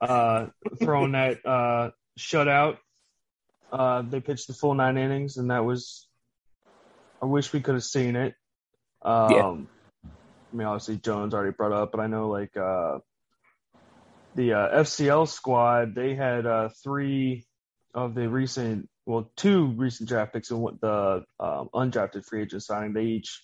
uh, 0.00 0.46
throwing 0.80 1.12
that 1.12 1.44
uh, 1.44 1.90
shutout. 2.18 2.78
Uh, 3.70 4.02
they 4.02 4.20
pitched 4.20 4.46
the 4.46 4.54
full 4.54 4.74
nine 4.74 4.96
innings, 4.96 5.36
and 5.36 5.50
that 5.50 5.64
was. 5.64 6.08
I 7.22 7.26
wish 7.26 7.52
we 7.52 7.60
could 7.60 7.74
have 7.74 7.84
seen 7.84 8.16
it. 8.16 8.34
Um, 9.02 9.30
Yeah. 9.30 10.10
I 10.52 10.56
mean, 10.56 10.66
obviously 10.66 10.96
Jones 10.96 11.34
already 11.34 11.52
brought 11.52 11.72
up, 11.72 11.92
but 11.92 12.00
I 12.00 12.06
know 12.06 12.28
like 12.28 12.56
uh, 12.56 12.98
the 14.34 14.54
uh, 14.54 14.82
FCL 14.82 15.28
squad, 15.28 15.94
they 15.94 16.14
had 16.14 16.46
uh, 16.46 16.70
three 16.82 17.46
of 17.94 18.14
the 18.14 18.28
recent, 18.28 18.88
well, 19.06 19.30
two 19.36 19.66
recent 19.66 20.08
draft 20.08 20.32
picks 20.32 20.50
and 20.50 20.60
what 20.60 20.80
the 20.80 21.24
um, 21.38 21.68
undrafted 21.74 22.24
free 22.24 22.42
agent 22.42 22.62
signing. 22.62 22.94
They 22.94 23.04
each 23.04 23.42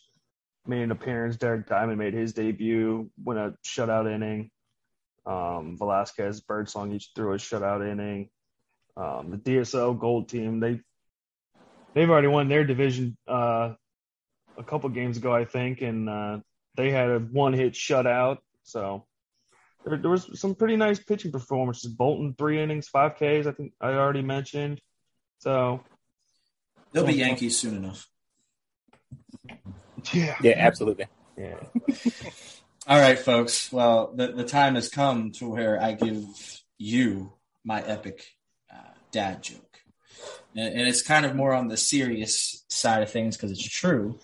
made 0.69 0.83
an 0.83 0.91
appearance. 0.91 1.37
Derek 1.37 1.67
Diamond 1.67 1.99
made 1.99 2.15
his 2.15 2.33
debut, 2.33 3.11
went 3.23 3.39
a 3.39 3.55
shutout 3.65 4.13
inning. 4.13 4.51
Um, 5.25 5.77
Velasquez, 5.77 6.41
Birdsong 6.41 6.93
each 6.93 7.11
threw 7.15 7.33
a 7.33 7.37
shutout 7.37 7.87
inning. 7.91 8.31
Um, 8.97 9.31
the 9.31 9.37
DSL 9.37 9.99
Gold 9.99 10.29
team, 10.29 10.61
they 10.61 10.81
they've 11.95 12.09
already 12.09 12.29
won 12.29 12.49
their 12.49 12.65
division 12.65 13.17
uh, 13.27 13.75
a 14.57 14.63
couple 14.63 14.89
games 14.91 15.17
ago, 15.17 15.35
I 15.35 15.45
think, 15.45 15.83
and 15.83 16.09
uh, 16.09 16.39
they 16.77 16.91
had 16.91 17.11
a 17.11 17.19
one 17.19 17.53
hit 17.53 17.73
shutout. 17.73 18.39
So 18.63 19.05
there, 19.85 19.99
there, 19.99 20.11
was 20.11 20.39
some 20.41 20.55
pretty 20.55 20.77
nice 20.77 20.99
pitching 20.99 21.33
performances. 21.33 21.91
Bolton 21.93 22.35
three 22.39 22.63
innings, 22.63 22.89
five 22.89 23.17
Ks. 23.17 23.47
I 23.47 23.53
think 23.53 23.73
I 23.81 23.93
already 23.93 24.23
mentioned. 24.23 24.81
So 25.39 25.83
they'll 26.93 27.05
be 27.05 27.15
Yankees 27.15 27.59
soon 27.59 27.77
enough. 27.77 28.09
Yeah. 30.13 30.37
Yeah, 30.43 30.55
absolutely. 30.57 31.07
Yeah. 31.37 31.57
All 32.87 33.01
right, 33.01 33.19
folks. 33.19 33.73
Well, 33.73 34.13
the, 34.15 34.29
the 34.29 34.45
time 34.45 34.75
has 34.75 34.89
come 34.89 35.33
to 35.33 35.49
where 35.49 35.83
I 35.83 35.93
give 35.93 36.25
you 36.79 37.33
my 37.65 37.83
epic 37.83 38.25
uh, 38.73 38.93
dad 39.11 39.43
joke. 39.43 39.81
And, 40.55 40.73
and, 40.73 40.89
it's 40.89 41.03
kind 41.03 41.27
of 41.27 41.35
more 41.35 41.53
on 41.53 41.69
the 41.69 41.77
serious 41.77 42.65
side 42.69 43.03
of 43.03 43.11
things 43.11 43.37
because 43.37 43.51
it's 43.51 43.69
true. 43.69 44.19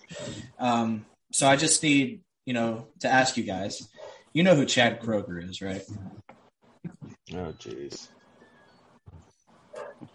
Um, 0.57 1.05
so 1.31 1.47
I 1.47 1.55
just 1.55 1.83
need, 1.83 2.21
you 2.45 2.53
know, 2.53 2.87
to 3.01 3.07
ask 3.07 3.37
you 3.37 3.43
guys 3.43 3.87
you 4.33 4.41
know 4.41 4.55
who 4.55 4.65
Chad 4.65 4.99
Kroeger 4.99 5.47
is, 5.47 5.61
right? 5.61 5.83
Oh, 7.33 7.53
jeez. 7.59 8.09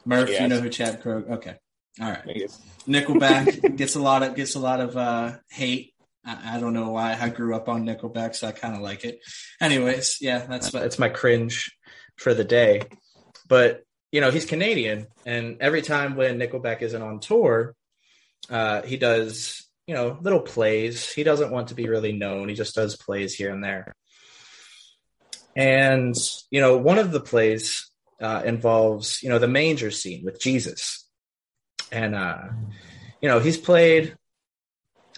Murph, 0.05 0.29
yes. 0.29 0.41
you 0.41 0.49
know 0.49 0.61
who 0.61 0.69
Chad 0.69 1.03
Kroeger 1.03 1.31
Okay, 1.31 1.55
all 2.01 2.11
right. 2.11 2.51
Nickelback 2.87 3.77
gets 3.77 3.95
a 3.95 4.01
lot 4.01 4.23
of 4.23 4.35
gets 4.35 4.55
a 4.55 4.61
lot 4.61 4.81
of 4.81 4.97
uh, 4.97 5.37
hate. 5.51 5.95
I, 6.25 6.57
I, 6.57 6.61
don't 6.61 6.75
know 6.75 6.91
why. 6.91 7.17
I 7.19 7.29
grew 7.29 7.55
up 7.55 7.69
on 7.69 7.85
Nickelback, 7.85 8.35
so 8.35 8.49
I 8.49 8.53
kind 8.53 8.75
of 8.75 8.81
like 8.81 9.05
it. 9.05 9.21
Anyways, 9.61 10.19
yeah, 10.21 10.47
that's 10.47 10.71
that's 10.71 10.99
my 10.99 11.09
cringe 11.09 11.73
for 12.17 12.35
the 12.35 12.45
day. 12.45 12.83
But 13.49 13.83
you 14.13 14.21
know, 14.21 14.31
he's 14.31 14.47
Canadian, 14.47 15.07
and 15.27 15.59
every 15.61 15.83
time 15.83 16.17
when 16.17 16.39
Nickelback 16.39 16.83
isn't 16.83 17.03
on 17.03 17.21
tour, 17.21 17.75
uh, 18.51 18.83
he 18.83 18.97
does 18.97 19.69
you 19.87 19.95
know 19.95 20.19
little 20.21 20.41
plays. 20.41 21.13
He 21.13 21.25
doesn't 21.25 21.51
want 21.51 21.69
to 21.69 21.75
be 21.75 21.89
really 21.89 22.13
known. 22.13 22.49
He 22.49 22.55
just 22.55 22.75
does 22.75 22.97
plays 22.97 23.35
here 23.35 23.51
and 23.51 23.63
there. 23.63 23.95
And, 25.59 26.15
you 26.53 26.61
know, 26.61 26.77
one 26.77 26.99
of 26.99 27.11
the 27.11 27.21
plays 27.21 27.91
uh, 28.23 28.43
involves, 28.45 29.25
you 29.25 29.29
know, 29.29 29.41
the 29.41 29.49
manger 29.49 29.91
scene 29.91 30.25
with 30.25 30.41
Jesus. 30.41 31.08
And, 31.91 32.15
uh, 32.15 32.49
you 33.21 33.29
know, 33.29 33.41
he's 33.41 33.57
played 33.57 34.17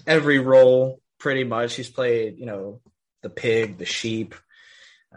every 0.07 0.39
role 0.39 1.01
pretty 1.19 1.45
much. 1.45 1.75
He's 1.75 1.91
played, 1.91 2.39
you 2.39 2.47
know, 2.47 2.81
the 3.23 3.31
pig, 3.31 3.79
the 3.79 3.85
sheep, 3.85 4.35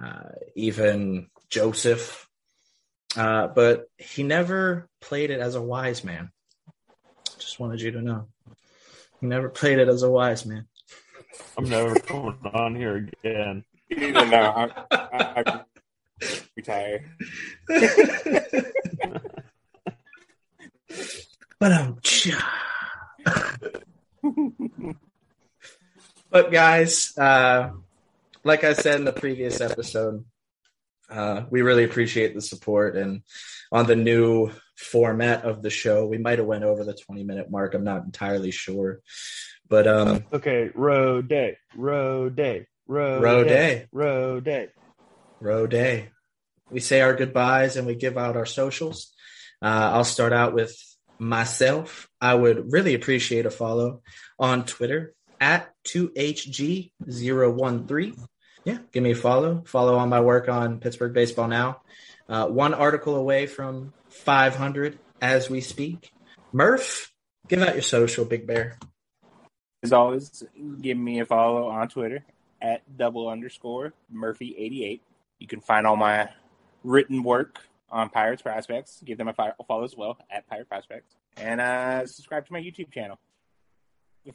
uh, 0.01 0.29
even 0.55 1.27
Joseph. 1.49 2.27
Uh, 3.15 3.47
but 3.47 3.87
he 3.97 4.23
never 4.23 4.89
played 4.99 5.29
it 5.29 5.39
as 5.39 5.55
a 5.55 5.61
wise 5.61 6.03
man. 6.03 6.31
Just 7.37 7.59
wanted 7.59 7.81
you 7.81 7.91
to 7.91 8.01
know. 8.01 8.27
He 9.21 9.27
never 9.27 9.49
played 9.49 9.79
it 9.79 9.87
as 9.87 10.03
a 10.03 10.09
wise 10.09 10.45
man. 10.45 10.67
I'm 11.57 11.69
never 11.69 11.95
coming 11.99 12.39
on 12.53 12.75
here 12.75 12.95
again 12.95 13.63
no, 13.97 14.53
I'm, 14.55 14.71
I'm 14.91 15.61
retired. 16.55 17.05
but 21.63 21.71
I'm. 24.21 24.95
but 26.29 26.51
guys, 26.51 27.17
uh, 27.17 27.69
like 28.43 28.65
I 28.65 28.73
said 28.73 28.99
in 28.99 29.05
the 29.05 29.13
previous 29.13 29.61
episode, 29.61 30.25
uh, 31.09 31.43
we 31.49 31.61
really 31.61 31.85
appreciate 31.85 32.35
the 32.35 32.41
support 32.41 32.97
and 32.97 33.21
on 33.71 33.87
the 33.87 33.95
new 33.95 34.51
format 34.75 35.45
of 35.45 35.61
the 35.61 35.69
show. 35.69 36.05
We 36.05 36.17
might 36.17 36.39
have 36.39 36.47
went 36.47 36.65
over 36.65 36.83
the 36.83 36.95
20 36.95 37.23
minute 37.23 37.49
mark. 37.49 37.75
I'm 37.75 37.85
not 37.85 38.03
entirely 38.03 38.51
sure, 38.51 38.99
but 39.69 39.87
um, 39.87 40.25
okay, 40.33 40.69
Ro-Day, 40.75 41.55
road 41.77 42.35
day, 42.35 42.67
Road, 42.87 43.23
Ro-Day. 43.23 43.47
day. 43.47 43.87
Ro-Day. 43.93 44.67
Road 45.39 45.69
day. 45.69 46.09
We 46.69 46.81
say 46.81 46.99
our 46.99 47.13
goodbyes 47.13 47.77
and 47.77 47.87
we 47.87 47.95
give 47.95 48.17
out 48.17 48.35
our 48.35 48.45
socials. 48.45 49.13
Uh, 49.61 49.91
I'll 49.93 50.03
start 50.03 50.33
out 50.33 50.53
with 50.53 50.75
myself. 51.19 52.09
I 52.19 52.33
would 52.33 52.71
really 52.71 52.93
appreciate 52.93 53.45
a 53.45 53.51
follow 53.51 54.01
on 54.39 54.65
Twitter 54.65 55.13
at 55.39 55.69
2HG013. 55.85 58.25
Yeah, 58.65 58.79
give 58.91 59.03
me 59.03 59.11
a 59.11 59.15
follow. 59.15 59.63
Follow 59.65 59.97
on 59.97 60.09
my 60.09 60.21
work 60.21 60.49
on 60.49 60.79
Pittsburgh 60.79 61.13
Baseball 61.13 61.47
Now. 61.47 61.81
Uh, 62.29 62.47
one 62.47 62.73
article 62.73 63.15
away 63.15 63.45
from 63.47 63.93
500 64.09 64.99
as 65.21 65.49
we 65.49 65.61
speak. 65.61 66.11
Murph, 66.51 67.11
give 67.47 67.61
out 67.61 67.73
your 67.73 67.81
social, 67.81 68.25
Big 68.25 68.47
Bear. 68.47 68.77
As 69.81 69.91
always, 69.91 70.43
give 70.81 70.97
me 70.97 71.19
a 71.19 71.25
follow 71.25 71.67
on 71.67 71.89
Twitter 71.89 72.23
at 72.61 72.81
double 72.97 73.27
underscore 73.27 73.91
Murphy 74.09 74.55
eighty 74.57 74.85
eight. 74.85 75.01
You 75.39 75.47
can 75.47 75.59
find 75.59 75.85
all 75.85 75.97
my 75.97 76.29
written 76.85 77.23
work 77.23 77.59
on 77.93 78.09
Pirates 78.09 78.41
Prospects. 78.41 79.01
Give 79.05 79.17
them 79.17 79.27
a 79.27 79.33
follow 79.33 79.83
as 79.83 79.95
well 79.95 80.17
at 80.29 80.47
Pirate 80.47 80.67
Prospects, 80.67 81.15
and 81.37 81.61
uh, 81.61 82.05
subscribe 82.05 82.45
to 82.47 82.53
my 82.53 82.59
YouTube 82.59 82.91
channel 82.91 83.19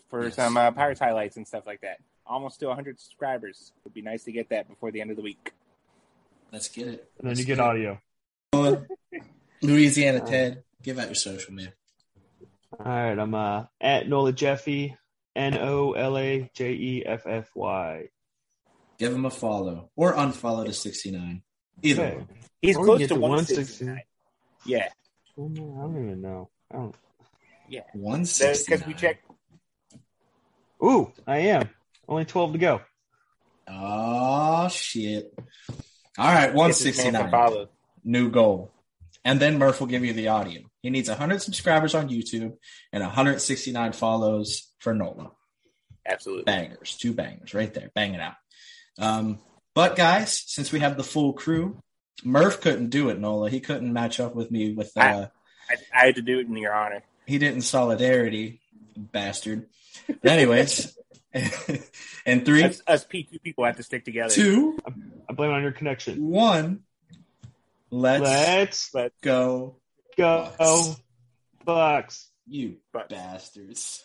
for 0.09 0.25
yes. 0.25 0.37
some 0.37 0.57
uh, 0.57 0.71
Pirates 0.71 1.01
highlights 1.01 1.37
and 1.37 1.47
stuff 1.47 1.65
like 1.67 1.81
that. 1.83 1.99
Almost 2.27 2.61
to 2.61 2.67
100 2.67 3.01
subscribers. 3.01 3.73
It 3.77 3.85
would 3.85 3.95
be 3.95 4.03
nice 4.03 4.25
to 4.25 4.33
get 4.33 4.51
that 4.51 4.69
before 4.69 4.91
the 4.91 5.01
end 5.01 5.11
of 5.11 5.17
the 5.17 5.23
week. 5.23 5.53
Let's 6.53 6.69
get 6.69 6.89
it. 6.89 7.11
And 7.19 7.25
then 7.25 7.29
Let's 7.29 7.41
you 7.41 7.47
get, 7.47 7.57
get 7.57 7.65
audio. 7.65 8.01
Louisiana 9.63 10.21
Ted, 10.21 10.63
give 10.83 10.99
out 10.99 11.07
your 11.07 11.15
social, 11.15 11.53
man. 11.53 11.73
All 12.79 12.87
right, 12.87 13.19
I'm 13.19 13.35
uh, 13.35 13.65
at 13.81 14.09
Nola 14.09 14.33
Jeffy, 14.33 14.97
N 15.35 15.59
O 15.59 15.93
L 15.93 16.17
A 16.17 16.51
J 16.55 16.73
E 16.73 17.03
F 17.05 17.27
F 17.27 17.51
Y 17.55 18.09
give 18.99 19.13
him 19.13 19.25
a 19.25 19.31
follow 19.31 19.91
or 19.97 20.15
unfollow 20.15 20.67
to 20.67 20.73
69. 20.73 21.43
Either 21.83 22.05
okay. 22.05 22.17
one. 22.17 22.29
He's 22.61 22.77
or 22.77 22.85
close 22.85 23.07
to 23.07 23.15
169. 23.15 24.03
Yeah. 24.67 24.89
I 24.89 25.41
don't 25.41 26.03
even 26.03 26.21
know. 26.21 26.49
I 26.73 26.77
don't. 26.77 26.95
Yeah. 27.69 27.83
169. 27.93 28.65
Because 28.67 28.87
we 28.87 28.95
checked. 28.95 29.25
Ooh, 30.83 31.13
I 31.27 31.39
am. 31.39 31.69
Only 32.09 32.25
12 32.25 32.53
to 32.53 32.59
go. 32.59 32.81
Oh, 33.69 34.69
shit. 34.69 35.33
All 36.17 36.27
right, 36.27 36.55
169. 36.55 37.67
New 38.05 38.31
goal. 38.31 38.73
And 39.25 39.41
then 39.41 39.59
Murph 39.59 39.81
will 39.81 39.89
give 39.89 40.05
you 40.05 40.13
the 40.13 40.29
audio. 40.29 40.63
He 40.83 40.91
needs 40.91 41.09
100 41.09 41.43
subscribers 41.43 41.95
on 41.95 42.09
YouTube 42.09 42.55
and 42.93 43.03
169 43.03 43.93
follows 43.93 44.73
for 44.79 44.95
NOLA. 44.95 45.33
Absolutely. 46.07 46.45
Bangers. 46.45 46.97
Two 46.97 47.13
bangers 47.13 47.53
right 47.53 47.73
there. 47.75 47.91
Bang 47.95 48.15
it 48.15 48.21
out. 48.21 48.35
Um, 48.99 49.39
but 49.75 49.97
guys, 49.97 50.45
since 50.47 50.73
we 50.73 50.81
have 50.81 50.97
the 50.97 51.05
full 51.05 51.33
crew, 51.33 51.81
Murph 52.25 52.61
couldn't 52.61 52.91
do 52.91 53.09
it, 53.11 53.19
Nola. 53.19 53.51
He 53.51 53.61
couldn't 53.61 53.93
match 53.93 54.21
up 54.21 54.35
with 54.35 54.51
me 54.51 54.73
with. 54.73 54.93
Uh, 54.97 55.29
I, 55.71 55.73
I, 55.73 55.77
I 55.95 56.07
had 56.07 56.17
to 56.17 56.23
do 56.23 56.39
it 56.41 56.47
in 56.47 56.57
your 56.57 56.75
honor. 56.75 57.03
He 57.27 57.39
did 57.39 57.55
in 57.55 57.61
solidarity, 57.61 58.61
bastard. 58.97 59.67
But 60.07 60.33
anyways, 60.33 60.97
and 62.27 62.45
three, 62.45 62.65
us, 62.65 62.83
us 62.87 63.05
P2 63.05 63.43
people 63.43 63.65
have 63.65 63.77
to 63.77 63.83
stick 63.83 64.05
together. 64.05 64.33
Two, 64.33 64.79
I 65.29 65.33
blame 65.33 65.51
on 65.51 65.63
your 65.63 65.73
connection. 65.73 66.27
One, 66.27 66.81
let's 67.91 68.23
let's 68.23 68.95
let 68.95 69.13
go 69.21 69.77
go 70.17 70.53
Bucks. 70.59 71.01
Bucks. 71.65 72.31
You 72.47 72.77
Bucks. 72.93 73.13
bastards. 73.13 74.05